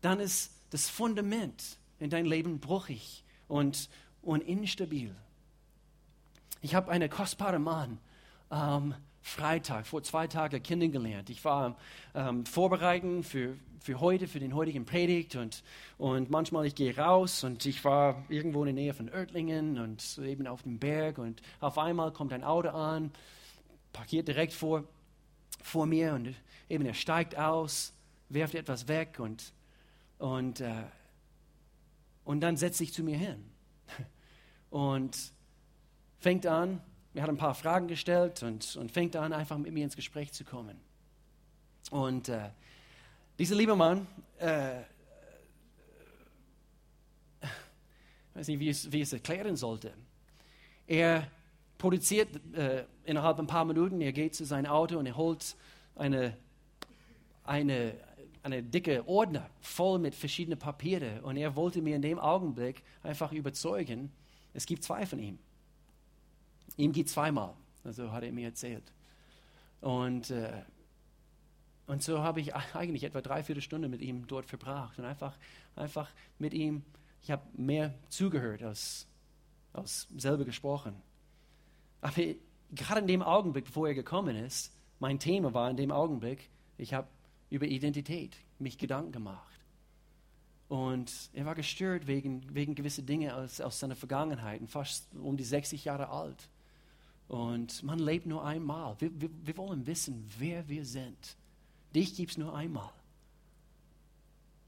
[0.01, 3.89] dann ist das Fundament in dein Leben bruchig und,
[4.21, 5.13] und instabil.
[6.61, 7.99] Ich habe einen kostbaren Mann
[8.51, 8.95] ähm,
[9.29, 11.29] Freitag, vor zwei Tagen kennengelernt.
[11.29, 11.77] Ich war
[12.15, 15.63] ähm, vorbereiten für, für heute, für den heutigen Predigt und,
[15.99, 20.17] und manchmal ich gehe raus und ich war irgendwo in der Nähe von Oertlingen und
[20.17, 23.11] eben auf dem Berg und auf einmal kommt ein Auto an,
[23.93, 24.83] parkiert direkt vor,
[25.61, 26.33] vor mir und
[26.67, 27.93] eben er steigt aus,
[28.29, 29.53] werft etwas weg und,
[30.17, 30.83] und, äh,
[32.25, 33.45] und dann setzt sich zu mir hin
[34.71, 35.15] und
[36.19, 36.81] fängt an,
[37.19, 40.31] er hat ein paar Fragen gestellt und, und fängt an, einfach mit mir ins Gespräch
[40.31, 40.79] zu kommen.
[41.91, 42.49] Und äh,
[43.37, 44.79] dieser liebe Mann, äh,
[47.41, 49.91] ich weiß nicht, wie ich, wie es erklären sollte.
[50.87, 51.29] Er
[51.77, 55.57] produziert äh, innerhalb ein paar Minuten, er geht zu seinem Auto und er holt
[55.95, 56.37] eine,
[57.43, 57.95] eine,
[58.43, 61.19] eine dicke Ordner voll mit verschiedenen Papieren.
[61.19, 64.09] Und er wollte mir in dem Augenblick einfach überzeugen,
[64.53, 65.37] es gibt zwei von ihm.
[66.79, 68.93] Ihm geht zweimal, also hat er mir erzählt.
[69.81, 70.63] Und, äh,
[71.87, 75.37] und so habe ich eigentlich etwa drei, vier Stunden mit ihm dort verbracht und einfach,
[75.75, 76.83] einfach mit ihm,
[77.21, 79.07] ich habe mehr zugehört als,
[79.73, 80.95] als selber gesprochen.
[81.99, 82.21] Aber
[82.71, 86.93] gerade in dem Augenblick, bevor er gekommen ist, mein Thema war in dem Augenblick, ich
[86.93, 87.09] habe
[87.49, 89.59] über Identität mich Gedanken gemacht.
[90.69, 95.43] Und er war gestört wegen, wegen gewisser Dinge aus, aus seiner Vergangenheit, fast um die
[95.43, 96.47] 60 Jahre alt.
[97.29, 98.99] Und man lebt nur einmal.
[98.99, 101.37] Wir, wir, wir wollen wissen, wer wir sind.
[101.95, 102.91] Dich gibt es nur einmal.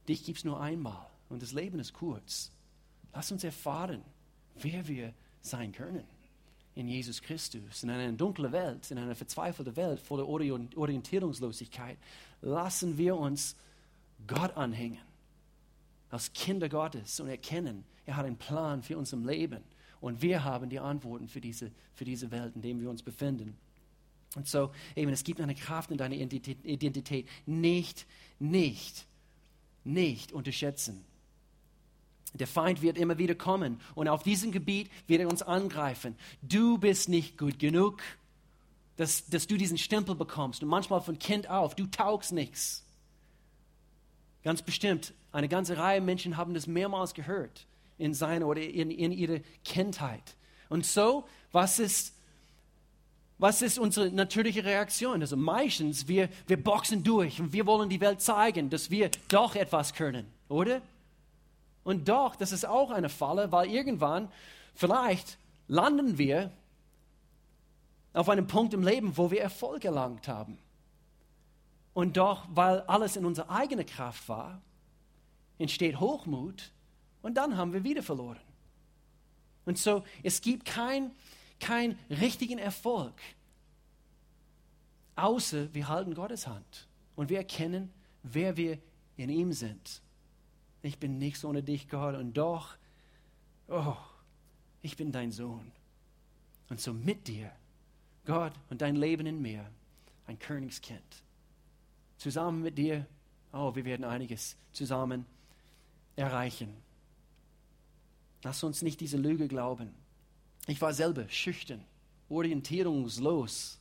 [0.08, 1.08] Dich gibt es nur einmal.
[1.28, 2.52] Und das Leben ist kurz.
[3.14, 4.04] Lass uns erfahren,
[4.56, 6.06] wer wir sein können
[6.76, 7.82] in Jesus Christus.
[7.82, 11.98] In einer dunklen Welt, in einer verzweifelten Welt voller Orientierungslosigkeit,
[12.42, 13.56] lassen wir uns
[14.28, 15.02] Gott anhängen.
[16.12, 19.64] Als Kinder Gottes und erkennen, er hat einen Plan für unser Leben.
[20.02, 23.56] Und wir haben die Antworten für diese, für diese Welt, in der wir uns befinden.
[24.36, 27.28] Und so, eben, es gibt eine Kraft in deiner Identität.
[27.46, 28.08] Nicht,
[28.40, 29.06] nicht,
[29.84, 31.06] nicht unterschätzen.
[32.34, 36.16] Der Feind wird immer wieder kommen und auf diesem Gebiet wird er uns angreifen.
[36.42, 38.02] Du bist nicht gut genug,
[38.96, 40.64] dass, dass du diesen Stempel bekommst.
[40.64, 42.86] Und manchmal von Kind auf, du taugst nichts.
[44.44, 47.68] Ganz bestimmt, eine ganze Reihe Menschen haben das mehrmals gehört
[48.02, 50.36] in seiner oder in, in ihrer Kindheit.
[50.70, 52.16] Und so, was ist,
[53.38, 55.22] was ist unsere natürliche Reaktion?
[55.22, 59.56] Also meistens, wir, wir boxen durch und wir wollen die Welt zeigen, dass wir doch
[59.56, 60.82] etwas können, oder?
[61.84, 64.30] Und doch, das ist auch eine Falle, weil irgendwann,
[64.74, 65.38] vielleicht
[65.68, 66.52] landen wir
[68.14, 70.58] auf einem Punkt im Leben, wo wir Erfolg erlangt haben.
[71.94, 74.62] Und doch, weil alles in unserer eigenen Kraft war,
[75.58, 76.72] entsteht Hochmut
[77.22, 78.40] und dann haben wir wieder verloren.
[79.66, 81.12] Und so, es gibt keinen
[81.60, 83.14] kein richtigen Erfolg,
[85.16, 88.80] außer wir halten Gottes Hand und wir erkennen, wer wir
[89.16, 90.02] in ihm sind.
[90.82, 92.76] Ich bin nichts ohne dich, Gott, und doch,
[93.68, 93.96] oh,
[94.82, 95.72] ich bin dein Sohn.
[96.70, 97.52] Und so mit dir,
[98.26, 99.70] Gott und dein Leben in mir,
[100.26, 101.24] ein Königskind.
[102.18, 103.06] Zusammen mit dir,
[103.54, 105.26] oh, wir werden einiges zusammen
[106.16, 106.74] erreichen.
[108.44, 109.94] Lass uns nicht diese Lüge glauben.
[110.68, 111.84] Ich war selber schüchtern,
[112.30, 113.80] orientierungslos,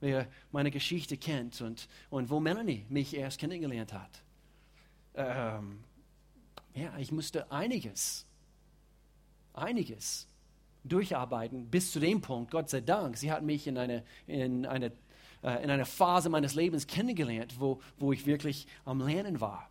[0.00, 4.22] wer meine Geschichte kennt und, und wo Melanie mich erst kennengelernt hat.
[5.14, 5.84] Ähm,
[6.74, 8.26] ja, ich musste einiges,
[9.52, 10.26] einiges
[10.84, 14.92] durcharbeiten bis zu dem Punkt, Gott sei Dank, sie hat mich in eine, in eine,
[15.42, 19.68] äh, in eine Phase meines Lebens kennengelernt, wo, wo ich wirklich am Lernen war,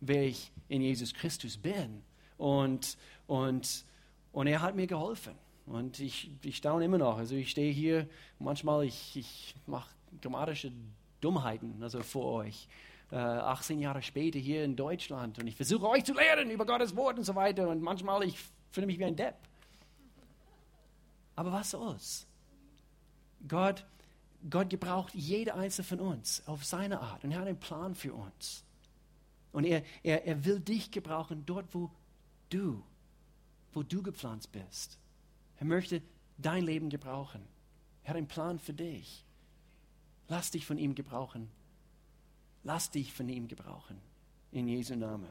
[0.00, 2.02] wer ich in Jesus Christus bin.
[2.38, 2.96] Und,
[3.30, 3.84] und,
[4.32, 5.34] und er hat mir geholfen.
[5.64, 7.16] Und ich, ich staune immer noch.
[7.16, 8.08] Also ich stehe hier,
[8.40, 9.88] manchmal, ich, ich mache
[10.20, 10.72] grammatische
[11.20, 12.66] Dummheiten also vor euch.
[13.12, 15.38] Äh, 18 Jahre später hier in Deutschland.
[15.38, 17.68] Und ich versuche euch zu lehren über Gottes Wort und so weiter.
[17.68, 18.36] Und manchmal, ich
[18.72, 19.36] fühle mich wie ein Depp.
[21.36, 22.26] Aber was soll's?
[23.46, 23.84] Gott,
[24.50, 27.22] Gott gebraucht jede einzelne von uns auf seine Art.
[27.22, 28.64] Und er hat einen Plan für uns.
[29.52, 31.92] Und er, er, er will dich gebrauchen dort, wo
[32.48, 32.82] du
[33.72, 34.98] wo du gepflanzt bist.
[35.56, 36.02] Er möchte
[36.38, 37.42] dein Leben gebrauchen.
[38.04, 39.24] Er hat einen Plan für dich.
[40.28, 41.50] Lass dich von ihm gebrauchen
[42.62, 43.98] Lass dich von ihm gebrauchen.
[44.52, 45.28] In Jesu Namen.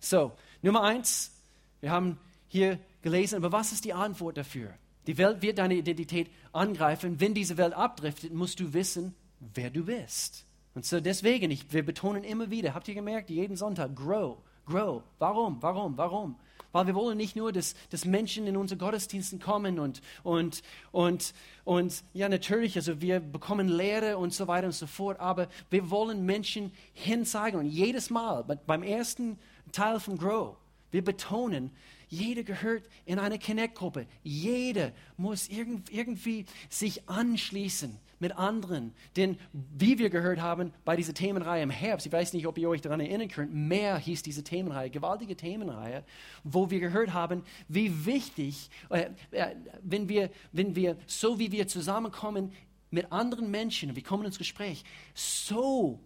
[0.00, 1.32] So, Nummer eins,
[1.80, 4.74] wir haben hier gelesen, aber was ist die Antwort dafür?
[5.06, 7.18] Die Welt wird deine Identität angreifen.
[7.18, 10.46] Wenn diese Welt abdriftet, musst du wissen, wer du bist.
[10.74, 15.02] Und so deswegen, ich, wir betonen immer wieder, habt ihr gemerkt, jeden Sonntag, grow, grow.
[15.18, 16.36] Warum, warum, warum?
[16.72, 21.34] Weil wir wollen nicht nur, dass, dass Menschen in unsere Gottesdiensten kommen und, und, und,
[21.64, 25.90] und ja, natürlich, also wir bekommen Lehre und so weiter und so fort, aber wir
[25.90, 27.60] wollen Menschen hinzeigen.
[27.60, 29.38] Und jedes Mal, beim ersten
[29.70, 30.56] Teil von Grow,
[30.90, 31.70] wir betonen,
[32.12, 34.06] jeder gehört in eine Connect-Gruppe.
[34.22, 38.92] Jeder muss irgendwie sich anschließen mit anderen.
[39.16, 42.68] Denn wie wir gehört haben bei dieser Themenreihe im Herbst, ich weiß nicht, ob ihr
[42.68, 46.04] euch daran erinnern könnt, mehr hieß diese Themenreihe, gewaltige Themenreihe,
[46.44, 51.66] wo wir gehört haben, wie wichtig, äh, äh, wenn, wir, wenn wir, so wie wir
[51.66, 52.52] zusammenkommen
[52.90, 55.98] mit anderen Menschen, wir kommen ins Gespräch, so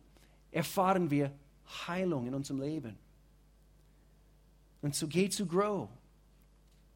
[0.53, 1.33] erfahren wir
[1.89, 3.06] Heilung in unserem Leben.
[4.87, 5.89] Und so geh zu Grow.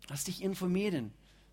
[0.09, 1.11] Lass dich informieren,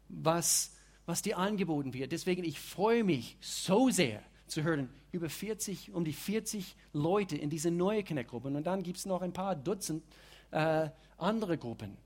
[0.07, 0.71] was,
[1.07, 2.11] was dir angeboten wird.
[2.11, 7.49] Deswegen, ich freue mich so sehr zu hören, über 40, um die 40 Leute in
[7.49, 8.49] diese neue Connect-Gruppe.
[8.49, 10.03] Und dann gibt es noch ein paar Dutzend
[10.51, 11.97] äh, andere Gruppen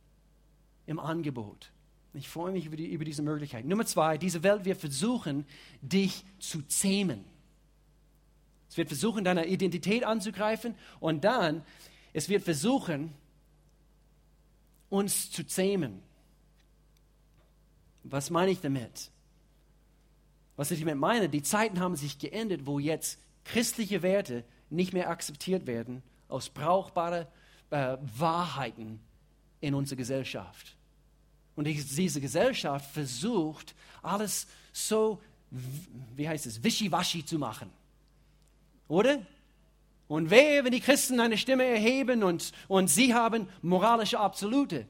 [0.86, 1.74] im Angebot.
[2.13, 3.65] Ich freue mich über, die, über diese Möglichkeit.
[3.65, 5.46] Nummer zwei, diese Welt wird versuchen,
[5.82, 7.26] dich zu zähmen.
[8.70, 11.65] Es wird versuchen, deine Identität anzugreifen und dann,
[12.13, 13.13] es wird versuchen,
[14.91, 16.04] uns zu zähmen.
[18.04, 19.10] Was meine ich damit?
[20.58, 25.10] Was ich damit meine, die Zeiten haben sich geändert, wo jetzt christliche Werte nicht mehr
[25.10, 27.25] akzeptiert werden aus brauchbaren
[27.71, 28.99] äh, Wahrheiten
[29.62, 30.75] in unserer Gesellschaft.
[31.56, 35.21] Und diese Gesellschaft versucht, alles so,
[36.15, 37.69] wie heißt es, wischiwaschi zu machen.
[38.88, 39.25] Oder?
[40.12, 44.86] Und wehe, wenn die Christen eine Stimme erheben und, und sie haben moralische Absolute.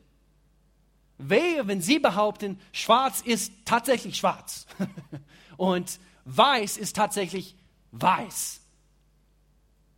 [1.20, 4.66] Wehe, wenn sie behaupten, schwarz ist tatsächlich schwarz
[5.58, 7.56] und weiß ist tatsächlich
[7.92, 8.62] weiß.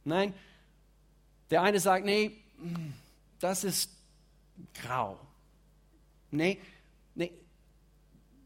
[0.04, 0.34] Nein,
[1.52, 2.44] der eine sagt, nee,
[3.40, 3.92] das ist
[4.74, 5.18] grau.
[6.32, 6.60] Nee,
[7.16, 7.32] nee,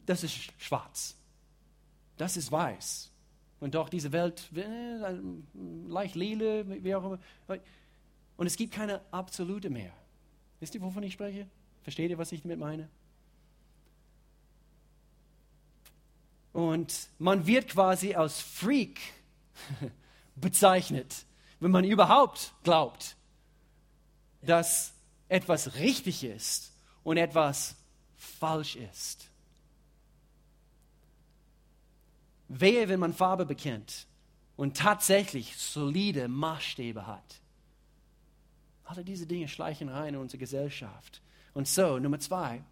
[0.06, 1.16] das ist schwarz.
[2.18, 3.10] Das ist weiß.
[3.60, 5.16] Und doch diese Welt, äh,
[5.88, 7.20] leicht lila, wie auch immer.
[8.38, 9.92] Und es gibt keine Absolute mehr.
[10.60, 11.48] Wisst ihr, wovon ich spreche?
[11.82, 12.90] Versteht ihr, was ich damit meine?
[16.54, 19.00] Und man wird quasi als Freak
[20.36, 21.26] bezeichnet,
[21.60, 23.16] wenn man überhaupt glaubt,
[24.42, 24.94] dass
[25.30, 26.72] etwas richtig ist
[27.04, 27.76] und etwas
[28.16, 29.27] falsch ist.
[32.50, 34.08] Wehe, wenn man Farbe bekennt
[34.56, 37.42] und tatsächlich solide Maßstäbe hat.
[38.86, 41.22] Alle diese Dinge schleichen rein in unsere Gesellschaft.
[41.54, 42.64] Und so, Nummer zwei,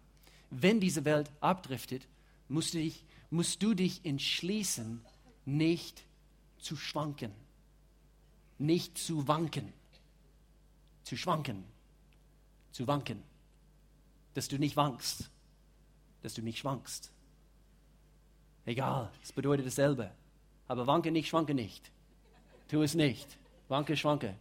[0.50, 2.06] wenn diese Welt abdriftet,
[2.48, 5.04] musst du dich, musst du dich entschließen,
[5.44, 6.04] nicht
[6.58, 7.32] zu schwanken,
[8.58, 9.72] nicht zu wanken,
[11.04, 11.64] zu schwanken,
[12.72, 13.22] zu wanken,
[14.34, 15.30] dass du nicht wankst,
[16.22, 17.12] dass du nicht schwankst.
[18.66, 20.10] Egal, es bedeutet dasselbe.
[20.68, 21.90] Aber wanke nicht, schwanke nicht.
[22.68, 23.38] Tu es nicht.
[23.68, 24.34] Wanke, schwanke.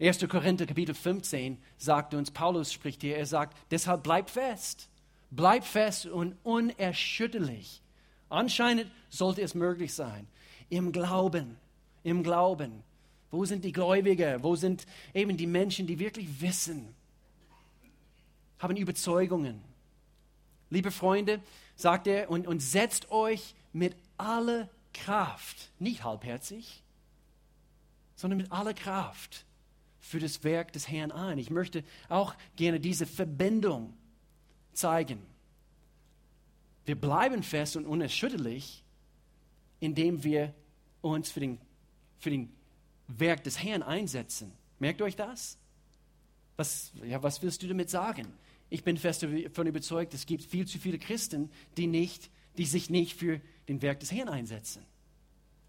[0.00, 0.28] 1.
[0.28, 4.88] Korinther Kapitel 15 sagt uns, Paulus spricht hier, er sagt, deshalb bleib fest.
[5.30, 7.82] Bleib fest und unerschütterlich.
[8.28, 10.28] Anscheinend sollte es möglich sein.
[10.70, 11.56] Im Glauben,
[12.04, 12.84] im Glauben.
[13.30, 14.42] Wo sind die Gläubiger?
[14.42, 16.94] Wo sind eben die Menschen, die wirklich wissen,
[18.58, 19.60] haben Überzeugungen?
[20.70, 21.40] Liebe Freunde,
[21.78, 26.82] sagt er, und, und setzt euch mit aller Kraft, nicht halbherzig,
[28.16, 29.46] sondern mit aller Kraft
[30.00, 31.38] für das Werk des Herrn ein.
[31.38, 33.94] Ich möchte auch gerne diese Verbindung
[34.72, 35.24] zeigen.
[36.84, 38.82] Wir bleiben fest und unerschütterlich,
[39.78, 40.52] indem wir
[41.00, 41.60] uns für den,
[42.18, 42.52] für den
[43.06, 44.52] Werk des Herrn einsetzen.
[44.80, 45.58] Merkt euch das?
[46.56, 48.32] Was, ja, was willst du damit sagen?
[48.70, 52.90] Ich bin fest davon überzeugt, es gibt viel zu viele Christen, die, nicht, die sich
[52.90, 54.84] nicht für den Werk des Herrn einsetzen.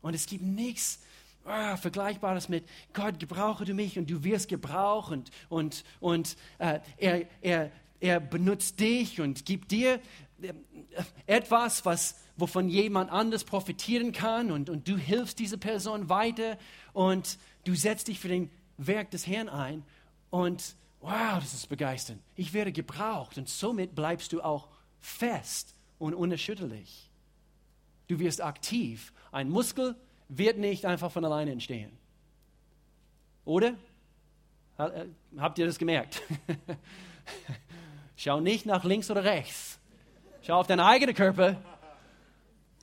[0.02, 1.00] Und es gibt nichts
[1.46, 6.80] oh, Vergleichbares mit Gott, gebrauche du mich und du wirst gebraucht und, und, und äh,
[6.98, 10.00] er, er, er benutzt dich und gibt dir
[10.42, 10.54] äh,
[11.26, 16.58] etwas, was, wovon jemand anders profitieren kann und, und du hilfst dieser Person weiter
[16.94, 19.84] und du setzt dich für den Werk des Herrn ein
[20.30, 22.22] und wow, das ist begeisternd.
[22.36, 24.68] Ich werde gebraucht und somit bleibst du auch
[25.00, 27.10] fest und unerschütterlich.
[28.08, 29.14] Du wirst aktiv.
[29.32, 29.96] Ein Muskel
[30.28, 31.92] wird nicht einfach von alleine entstehen.
[33.46, 33.76] Oder?
[34.78, 35.06] Äh,
[35.38, 36.22] habt ihr das gemerkt?
[38.16, 39.80] Schau nicht nach links oder rechts.
[40.42, 41.62] Schau auf deinen eigenen Körper.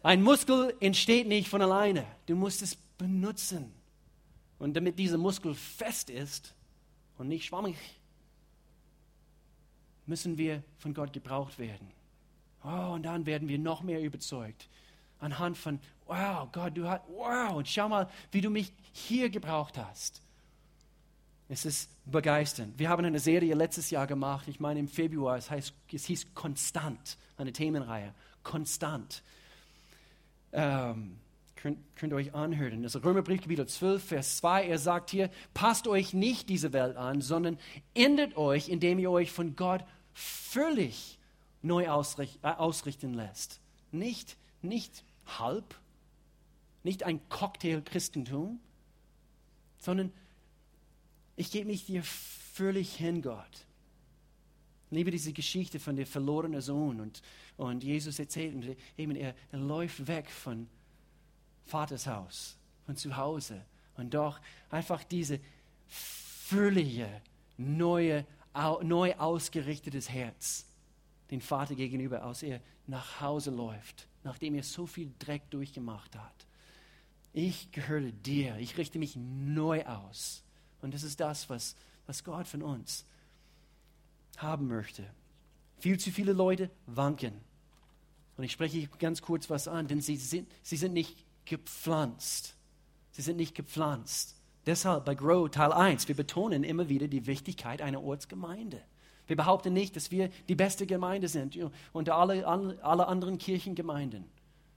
[0.03, 2.07] Ein Muskel entsteht nicht von alleine.
[2.27, 3.73] Du musst es benutzen.
[4.59, 6.55] Und damit dieser Muskel fest ist
[7.19, 7.77] und nicht schwammig,
[10.07, 11.91] müssen wir von Gott gebraucht werden.
[12.65, 14.69] Oh, und dann werden wir noch mehr überzeugt.
[15.19, 19.79] Anhand von, wow, Gott, du hast, wow, und schau mal, wie du mich hier gebraucht
[19.79, 20.21] hast.
[21.49, 22.79] Es ist begeisternd.
[22.79, 26.35] Wir haben eine Serie letztes Jahr gemacht, ich meine im Februar, es, heißt, es hieß
[26.35, 28.13] Konstant, eine Themenreihe.
[28.43, 29.23] Konstant.
[30.53, 31.19] Ähm,
[31.55, 32.83] könnt, könnt ihr euch anhören.
[32.83, 34.67] Das ist Römerbrief Kapitel 12, Vers 2.
[34.67, 37.59] Er sagt hier, passt euch nicht diese Welt an, sondern
[37.95, 39.85] ändert euch, indem ihr euch von Gott
[40.17, 41.19] völlig
[41.61, 43.61] neu ausricht, äh, ausrichten lässt.
[43.93, 45.05] Nicht, nicht
[45.39, 45.75] halb,
[46.83, 48.59] nicht ein Cocktail-Christentum,
[49.79, 50.13] sondern
[51.37, 53.67] ich gebe mich dir völlig hin, Gott.
[54.91, 57.21] Liebe diese Geschichte von der verlorenen Sohn und,
[57.59, 60.67] und Jesus erzählt, und eben er, er läuft weg von
[61.67, 62.57] Vaters Haus,
[62.87, 63.63] von zu Hause
[63.97, 64.41] und doch
[64.71, 65.41] einfach diese
[65.89, 67.21] völlige,
[67.59, 68.25] neue,
[68.83, 70.67] neu ausgerichtetes Herz
[71.31, 76.47] den Vater gegenüber, als er nach Hause läuft, nachdem er so viel Dreck durchgemacht hat.
[77.33, 80.43] Ich gehöre dir, ich richte mich neu aus.
[80.81, 81.77] Und das ist das, was,
[82.07, 83.05] was Gott von uns
[84.39, 85.05] haben möchte.
[85.79, 87.35] Viel zu viele Leute wanken.
[88.37, 92.55] Und ich spreche ganz kurz was an, denn sie sind, sie sind nicht gepflanzt.
[93.13, 94.36] Sie sind nicht gepflanzt.
[94.67, 98.83] Deshalb bei Grow Teil 1, wir betonen immer wieder die Wichtigkeit einer Ortsgemeinde.
[99.29, 101.59] Wir behaupten nicht, dass wir die beste Gemeinde sind
[101.93, 104.25] unter alle, alle anderen Kirchengemeinden.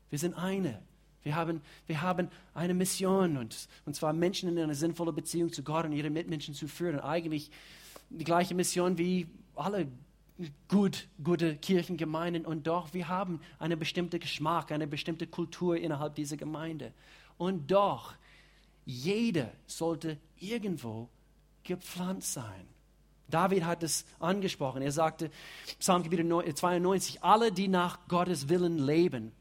[0.09, 0.81] Wir sind eine.
[1.23, 5.63] Wir haben, wir haben eine Mission, und, und zwar Menschen in eine sinnvolle Beziehung zu
[5.63, 6.99] Gott und ihre Mitmenschen zu führen.
[6.99, 7.51] Eigentlich
[8.09, 9.87] die gleiche Mission wie alle
[10.67, 12.45] gut, gute Kirchengemeinden.
[12.45, 16.93] Und doch, wir haben einen bestimmten Geschmack, eine bestimmte Kultur innerhalb dieser Gemeinde.
[17.37, 18.13] Und doch,
[18.89, 21.09] jeder sollte irgendwo
[21.63, 22.67] gepflanzt sein.
[23.27, 24.81] David hat es angesprochen.
[24.81, 25.29] Er sagte,
[25.77, 29.31] Psalm 92, alle, die nach Gottes Willen leben.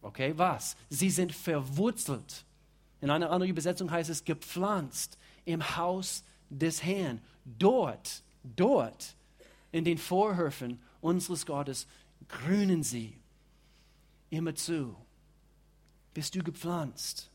[0.00, 0.76] Okay, was?
[0.90, 2.44] Sie sind verwurzelt.
[3.00, 7.20] In einer anderen Übersetzung heißt es gepflanzt im Haus des Herrn.
[7.44, 9.14] Dort, dort,
[9.70, 11.86] in den Vorhöfen unseres Gottes,
[12.26, 13.16] grünen sie
[14.30, 14.96] immer zu.
[16.14, 17.31] Bist du gepflanzt?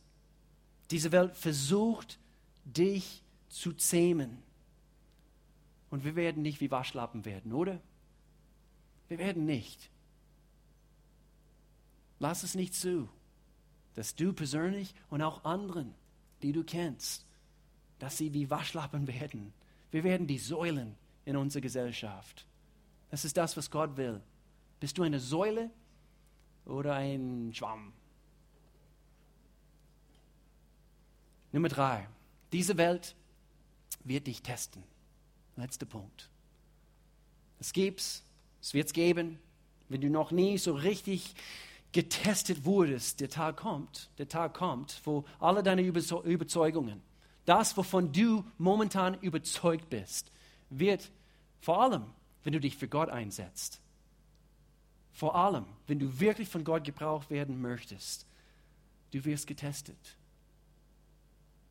[0.91, 2.19] Diese Welt versucht,
[2.63, 4.43] dich zu zähmen.
[5.89, 7.81] Und wir werden nicht wie Waschlappen werden, oder?
[9.07, 9.89] Wir werden nicht.
[12.19, 13.07] Lass es nicht zu,
[13.93, 15.93] dass du persönlich und auch anderen,
[16.41, 17.25] die du kennst,
[17.99, 19.53] dass sie wie Waschlappen werden.
[19.91, 22.45] Wir werden die Säulen in unserer Gesellschaft.
[23.09, 24.21] Das ist das, was Gott will.
[24.79, 25.71] Bist du eine Säule
[26.65, 27.93] oder ein Schwamm?
[31.57, 32.07] Nummer drei.
[32.53, 33.15] Diese Welt
[34.03, 34.83] wird dich testen.
[35.55, 36.29] Letzter Punkt.
[37.59, 38.23] Es gibt's,
[38.61, 39.39] es wird es geben.
[39.89, 41.33] Wenn du noch nie so richtig
[41.93, 47.01] getestet wurdest, der Tag kommt, der Tag kommt, wo alle deine Überzeugungen,
[47.45, 50.31] das, wovon du momentan überzeugt bist,
[50.69, 51.09] wird
[51.59, 52.03] vor allem,
[52.43, 53.81] wenn du dich für Gott einsetzt,
[55.11, 58.27] vor allem, wenn du wirklich von Gott gebraucht werden möchtest,
[59.09, 60.16] du wirst getestet.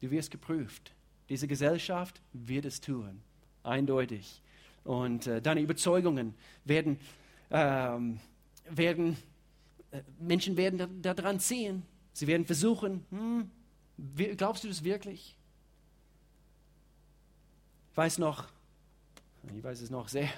[0.06, 0.92] Du wirst geprüft.
[1.28, 3.20] Diese Gesellschaft wird es tun
[3.64, 4.40] eindeutig.
[4.84, 6.32] Und äh, deine Überzeugungen
[6.64, 7.00] werden,
[7.50, 8.20] ähm,
[8.70, 9.16] werden
[9.90, 11.82] äh, Menschen werden daran da ziehen.
[12.12, 13.50] Sie werden versuchen, hm,
[14.36, 15.36] glaubst du das wirklich?
[17.90, 18.46] Ich weiß noch,
[19.56, 20.28] ich weiß es noch sehr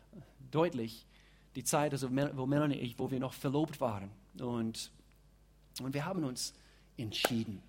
[0.50, 1.06] deutlich,
[1.54, 4.10] die Zeit, also wo Melanie und ich, wo wir noch verlobt waren.
[4.40, 4.90] Und,
[5.82, 6.54] und wir haben uns
[6.96, 7.67] entschieden.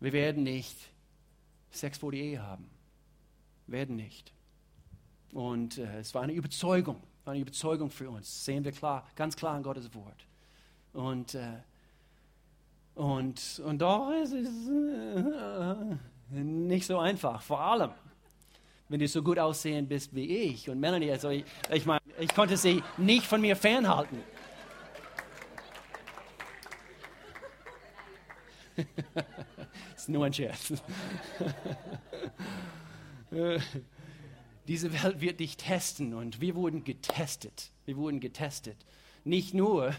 [0.00, 0.76] Wir werden nicht
[1.70, 2.70] Sex vor die Ehe haben
[3.66, 4.32] werden nicht.
[5.32, 8.26] Und äh, es war eine Überzeugung, war eine Überzeugung für uns.
[8.26, 10.26] Das sehen wir klar, ganz klar in Gottes Wort.
[10.92, 11.58] Und, äh,
[12.94, 15.96] und, und doch ist es äh,
[16.30, 17.42] nicht so einfach.
[17.42, 17.90] Vor allem,
[18.88, 21.10] wenn du so gut aussehen bist wie ich und Melanie.
[21.10, 24.18] Also ich, ich meine, ich konnte sie nicht von mir fernhalten.
[30.08, 30.72] nur ein Scherz.
[34.68, 37.70] diese Welt wird dich testen und wir wurden getestet.
[37.84, 38.76] Wir wurden getestet.
[39.24, 39.92] Nicht nur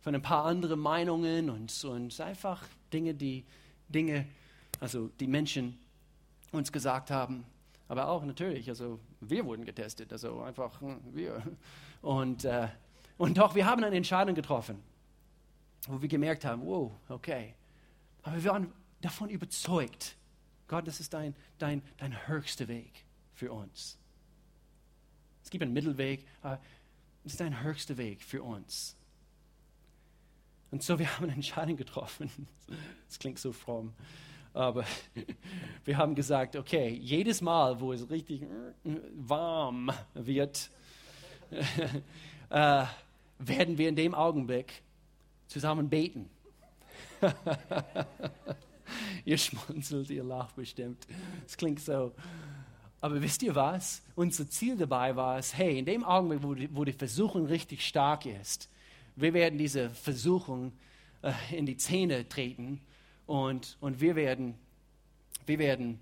[0.00, 3.44] von ein paar anderen Meinungen und, und einfach Dinge, die
[3.88, 4.26] Dinge,
[4.80, 5.78] also die Menschen
[6.52, 7.44] uns gesagt haben.
[7.88, 11.42] Aber auch natürlich, also wir wurden getestet, also einfach hm, wir.
[12.02, 12.68] Und, äh,
[13.16, 14.82] und doch, wir haben eine Entscheidung getroffen,
[15.88, 17.54] wo wir gemerkt haben, wow, okay.
[18.22, 20.16] Aber wir waren davon überzeugt,
[20.66, 23.98] Gott, das ist dein, dein, dein höchster Weg für uns.
[25.42, 26.60] Es gibt einen Mittelweg, aber
[27.24, 28.96] das ist dein höchster Weg für uns.
[30.70, 32.30] Und so, wir haben eine Entscheidung getroffen.
[33.06, 33.94] Das klingt so fromm.
[34.52, 34.84] Aber
[35.86, 38.42] wir haben gesagt, okay, jedes Mal, wo es richtig
[39.14, 40.70] warm wird,
[42.50, 42.84] äh,
[43.38, 44.82] werden wir in dem Augenblick
[45.46, 46.28] zusammen beten.
[49.24, 51.06] ihr schmunzelt, ihr lacht bestimmt.
[51.46, 52.12] Es klingt so.
[53.00, 54.02] Aber wisst ihr was?
[54.16, 57.86] Unser Ziel dabei war es, hey, in dem Augenblick, wo die, wo die Versuchung richtig
[57.86, 58.68] stark ist,
[59.14, 60.72] wir werden diese Versuchung
[61.22, 62.80] äh, in die Zähne treten
[63.26, 64.54] und, und wir, werden,
[65.46, 66.00] wir werden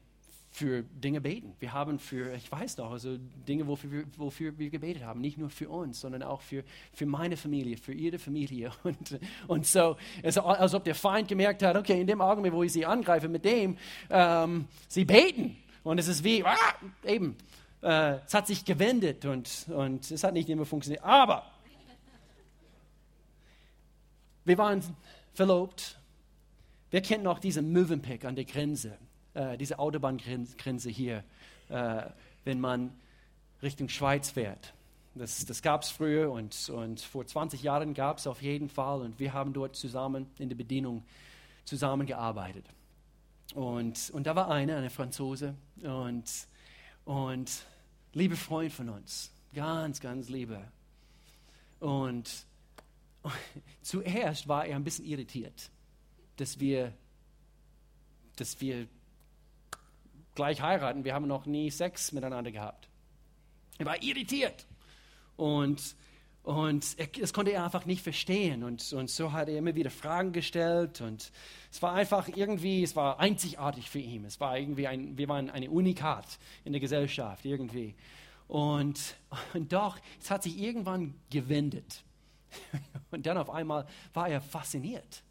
[0.57, 1.55] für Dinge beten.
[1.59, 5.21] Wir haben für, ich weiß noch, also Dinge, wofür wir, wofür wir gebetet haben.
[5.21, 8.73] Nicht nur für uns, sondern auch für, für meine Familie, für ihre Familie.
[8.83, 12.63] Und, und so, also, als ob der Feind gemerkt hat, okay, in dem Augenblick, wo
[12.63, 13.77] ich sie angreife, mit dem,
[14.09, 15.59] ähm, sie beten.
[15.85, 16.57] Und es ist wie, ah,
[17.05, 17.37] eben,
[17.83, 21.05] äh, es hat sich gewendet und, und es hat nicht immer funktioniert.
[21.05, 21.45] Aber
[24.47, 24.83] wir waren
[25.35, 25.99] verlobt.
[26.91, 28.97] Wer kennt noch diesen Mövenpick an der Grenze,
[29.37, 31.23] äh, diese Autobahngrenze hier,
[31.69, 32.03] äh,
[32.45, 32.91] wenn man
[33.63, 34.73] Richtung Schweiz fährt?
[35.15, 39.01] Das, das gab es früher und, und vor 20 Jahren gab es auf jeden Fall
[39.01, 41.05] und wir haben dort zusammen in der Bedienung
[41.65, 42.67] zusammengearbeitet.
[43.55, 46.25] Und, und da war eine, eine Franzose und,
[47.05, 47.65] und
[48.13, 50.61] liebe Freund von uns, ganz, ganz liebe.
[51.81, 52.47] Und
[53.83, 55.71] zuerst war er ein bisschen irritiert,
[56.37, 56.93] dass wir,
[58.37, 58.87] dass wir
[60.37, 61.05] gleich heiraten.
[61.05, 62.89] Wir haben noch nie Sex miteinander gehabt.
[63.79, 64.67] Er war irritiert
[65.37, 65.97] und,
[66.43, 68.63] und er, das konnte er einfach nicht verstehen.
[68.63, 71.33] Und, und so hat er immer wieder Fragen gestellt und
[71.71, 74.25] es war einfach irgendwie, es war einzigartig für ihn.
[74.25, 77.95] Es war irgendwie ein, wir waren eine Unikat in der Gesellschaft irgendwie.
[78.49, 79.17] Und,
[79.55, 82.05] und doch, es hat sich irgendwann gewendet.
[83.11, 85.23] Und dann auf einmal war er fasziniert.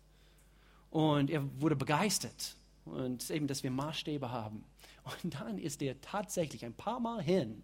[0.90, 2.56] Und er wurde begeistert.
[2.86, 4.64] Und eben, dass wir Maßstäbe haben.
[5.06, 7.64] Und dann ist er tatsächlich ein paar Mal hin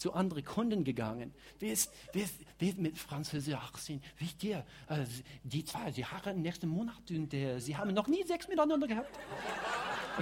[0.00, 1.34] zu anderen Kunden gegangen.
[1.58, 4.02] Wie ist, wie ist, wie ist mit Französisch 18?
[4.18, 5.04] Wisst ihr, äh,
[5.44, 9.18] die zwei, sie heiraten nächsten Monat und äh, sie haben noch nie Sex miteinander gehabt.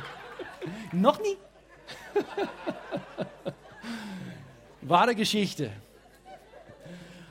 [0.93, 1.37] noch nie?
[4.83, 5.71] Wahre Geschichte.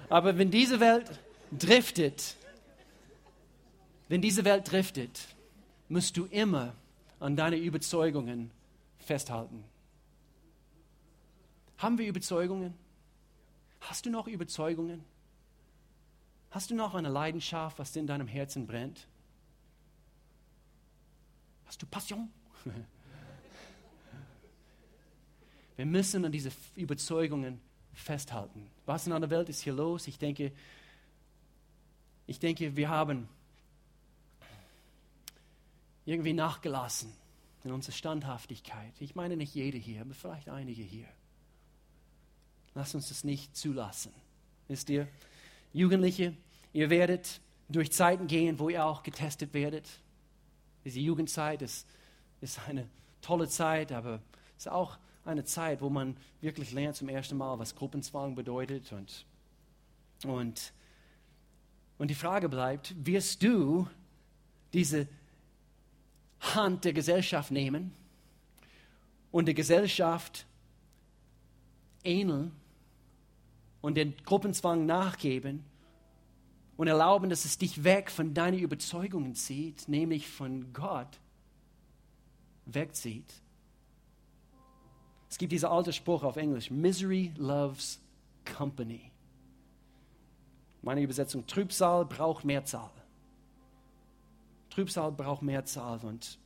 [0.08, 1.20] Aber wenn diese Welt
[1.52, 2.38] driftet,
[4.08, 5.20] wenn diese Welt driftet,
[5.90, 6.74] musst du immer
[7.20, 8.52] an deine Überzeugungen
[9.08, 9.64] festhalten.
[11.78, 12.74] Haben wir Überzeugungen?
[13.82, 15.04] Hast du noch Überzeugungen?
[16.52, 19.08] Hast du noch eine Leidenschaft, was in deinem Herzen brennt?
[21.66, 22.30] Hast du Passion?
[25.76, 27.62] Wir müssen an diese Überzeugungen
[27.94, 28.68] festhalten.
[28.88, 30.08] Was in einer Welt ist hier los?
[30.08, 30.52] Ich denke,
[32.26, 33.30] ich denke, wir haben
[36.04, 37.14] irgendwie nachgelassen
[37.68, 38.94] in unserer Standhaftigkeit.
[39.00, 41.08] Ich meine nicht jede hier, aber vielleicht einige hier.
[42.74, 44.14] Lasst uns das nicht zulassen.
[44.68, 45.08] Wisst ihr,
[45.74, 46.36] Jugendliche,
[46.74, 49.90] ihr werdet durch Zeiten gehen, wo ihr auch getestet werdet.
[50.86, 51.88] Diese Jugendzeit ist,
[52.40, 52.88] ist eine
[53.22, 54.22] tolle Zeit, aber
[54.58, 58.94] es ist auch eine Zeit, wo man wirklich lernt zum ersten Mal, was Gruppenzwang bedeutet.
[58.94, 59.26] Und,
[60.26, 60.74] und,
[61.98, 63.88] und die Frage bleibt, wirst du
[64.72, 65.08] diese
[66.40, 67.92] Hand der Gesellschaft nehmen
[69.32, 70.46] und der Gesellschaft
[72.04, 72.52] ähneln
[73.82, 75.64] und den Gruppenzwang nachgeben
[76.78, 81.20] und erlauben, dass es dich weg von deinen Überzeugungen zieht, nämlich von Gott
[82.66, 83.34] wegzieht.
[85.30, 88.00] Es gibt dieser alte Spruch auf Englisch, Misery loves
[88.58, 89.12] company.
[90.82, 92.92] Meine Übersetzung, Trübsal braucht Mehrzahl.
[94.78, 95.98] Trübsal braucht Mehrzahl.
[96.06, 96.38] Und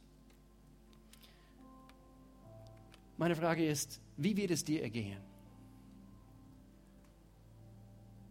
[3.18, 5.20] meine Frage ist, wie wird es dir ergehen?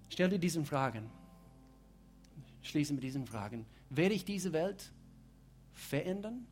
[0.08, 1.10] Stell dir diesen Fragen.
[2.62, 3.66] Schließe mit diesen Fragen.
[3.90, 4.90] Werde ich diese Welt
[5.74, 6.46] verändern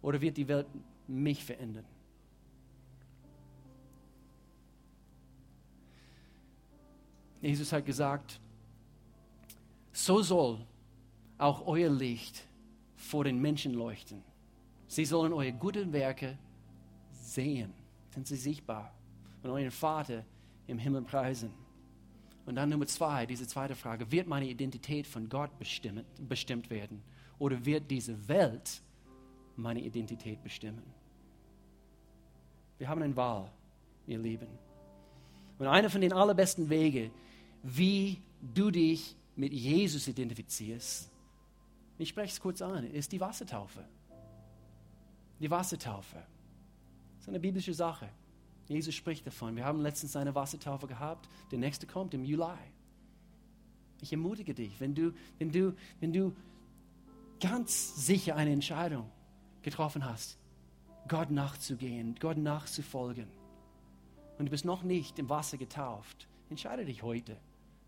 [0.00, 0.66] oder wird die Welt
[1.06, 1.84] mich verändern?
[7.42, 8.40] Jesus hat gesagt,
[9.92, 10.64] So soll
[11.36, 12.46] auch euer Licht
[13.00, 14.22] vor den Menschen leuchten.
[14.86, 16.38] Sie sollen eure guten Werke
[17.12, 17.72] sehen,
[18.10, 18.92] sind sie sichtbar
[19.42, 20.24] und euren Vater
[20.66, 21.50] im Himmel preisen.
[22.44, 27.02] Und dann Nummer zwei, diese zweite Frage, wird meine Identität von Gott bestimmt, bestimmt werden
[27.38, 28.82] oder wird diese Welt
[29.56, 30.82] meine Identität bestimmen?
[32.78, 33.50] Wir haben eine Wahl,
[34.06, 34.48] ihr Lieben.
[35.58, 37.10] Und einer von den allerbesten Wegen,
[37.62, 38.20] wie
[38.54, 41.10] du dich mit Jesus identifizierst,
[42.00, 43.84] ich spreche es kurz an, ist die Wassertaufe.
[45.38, 46.16] Die Wassertaufe.
[46.16, 48.08] Das ist eine biblische Sache.
[48.68, 49.56] Jesus spricht davon.
[49.56, 51.28] Wir haben letztens eine Wassertaufe gehabt.
[51.50, 52.56] Der nächste kommt im Juli.
[54.00, 56.34] Ich ermutige dich, wenn du, wenn du, wenn du
[57.40, 59.10] ganz sicher eine Entscheidung
[59.62, 60.38] getroffen hast,
[61.08, 63.26] Gott nachzugehen, Gott nachzufolgen,
[64.38, 67.36] und du bist noch nicht im Wasser getauft, entscheide dich heute.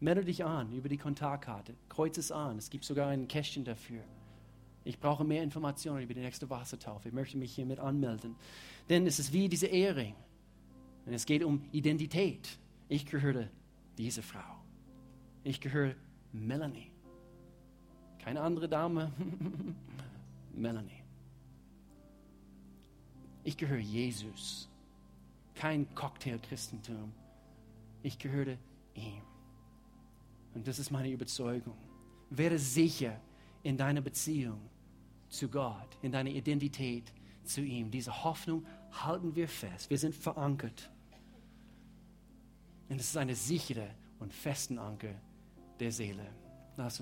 [0.03, 1.77] Melde dich an über die Kontaktkarte.
[1.89, 2.59] Kreuz es an.
[2.59, 4.03] Es gibt sogar ein Kästchen dafür.
[4.83, 7.07] Ich brauche mehr Informationen über die nächste Wassertaufe.
[7.07, 8.35] Ich möchte mich hiermit anmelden.
[8.89, 10.17] Denn es ist wie diese Ehering.
[11.07, 12.59] Und es geht um Identität.
[12.89, 13.49] Ich gehöre
[13.97, 14.65] dieser Frau.
[15.45, 15.95] Ich gehöre
[16.33, 16.91] Melanie.
[18.19, 19.13] Keine andere Dame.
[20.53, 21.05] Melanie.
[23.45, 24.69] Ich gehöre Jesus.
[25.55, 27.13] Kein Cocktail-Christentum.
[28.03, 28.57] Ich gehöre
[28.95, 29.32] ihm.
[30.55, 31.77] Und das ist meine Überzeugung.
[32.31, 33.21] Werde sicher
[33.63, 34.61] in deiner Beziehung
[35.29, 37.13] zu Gott, in deiner Identität
[37.45, 37.91] zu ihm.
[37.91, 39.89] Diese Hoffnung halten wir fest.
[39.91, 40.91] Wir sind verankert.
[42.89, 43.89] Und es ist eine sichere
[44.19, 45.15] und festen Anker
[45.81, 46.27] der Seele.
[46.77, 47.01] Lass uns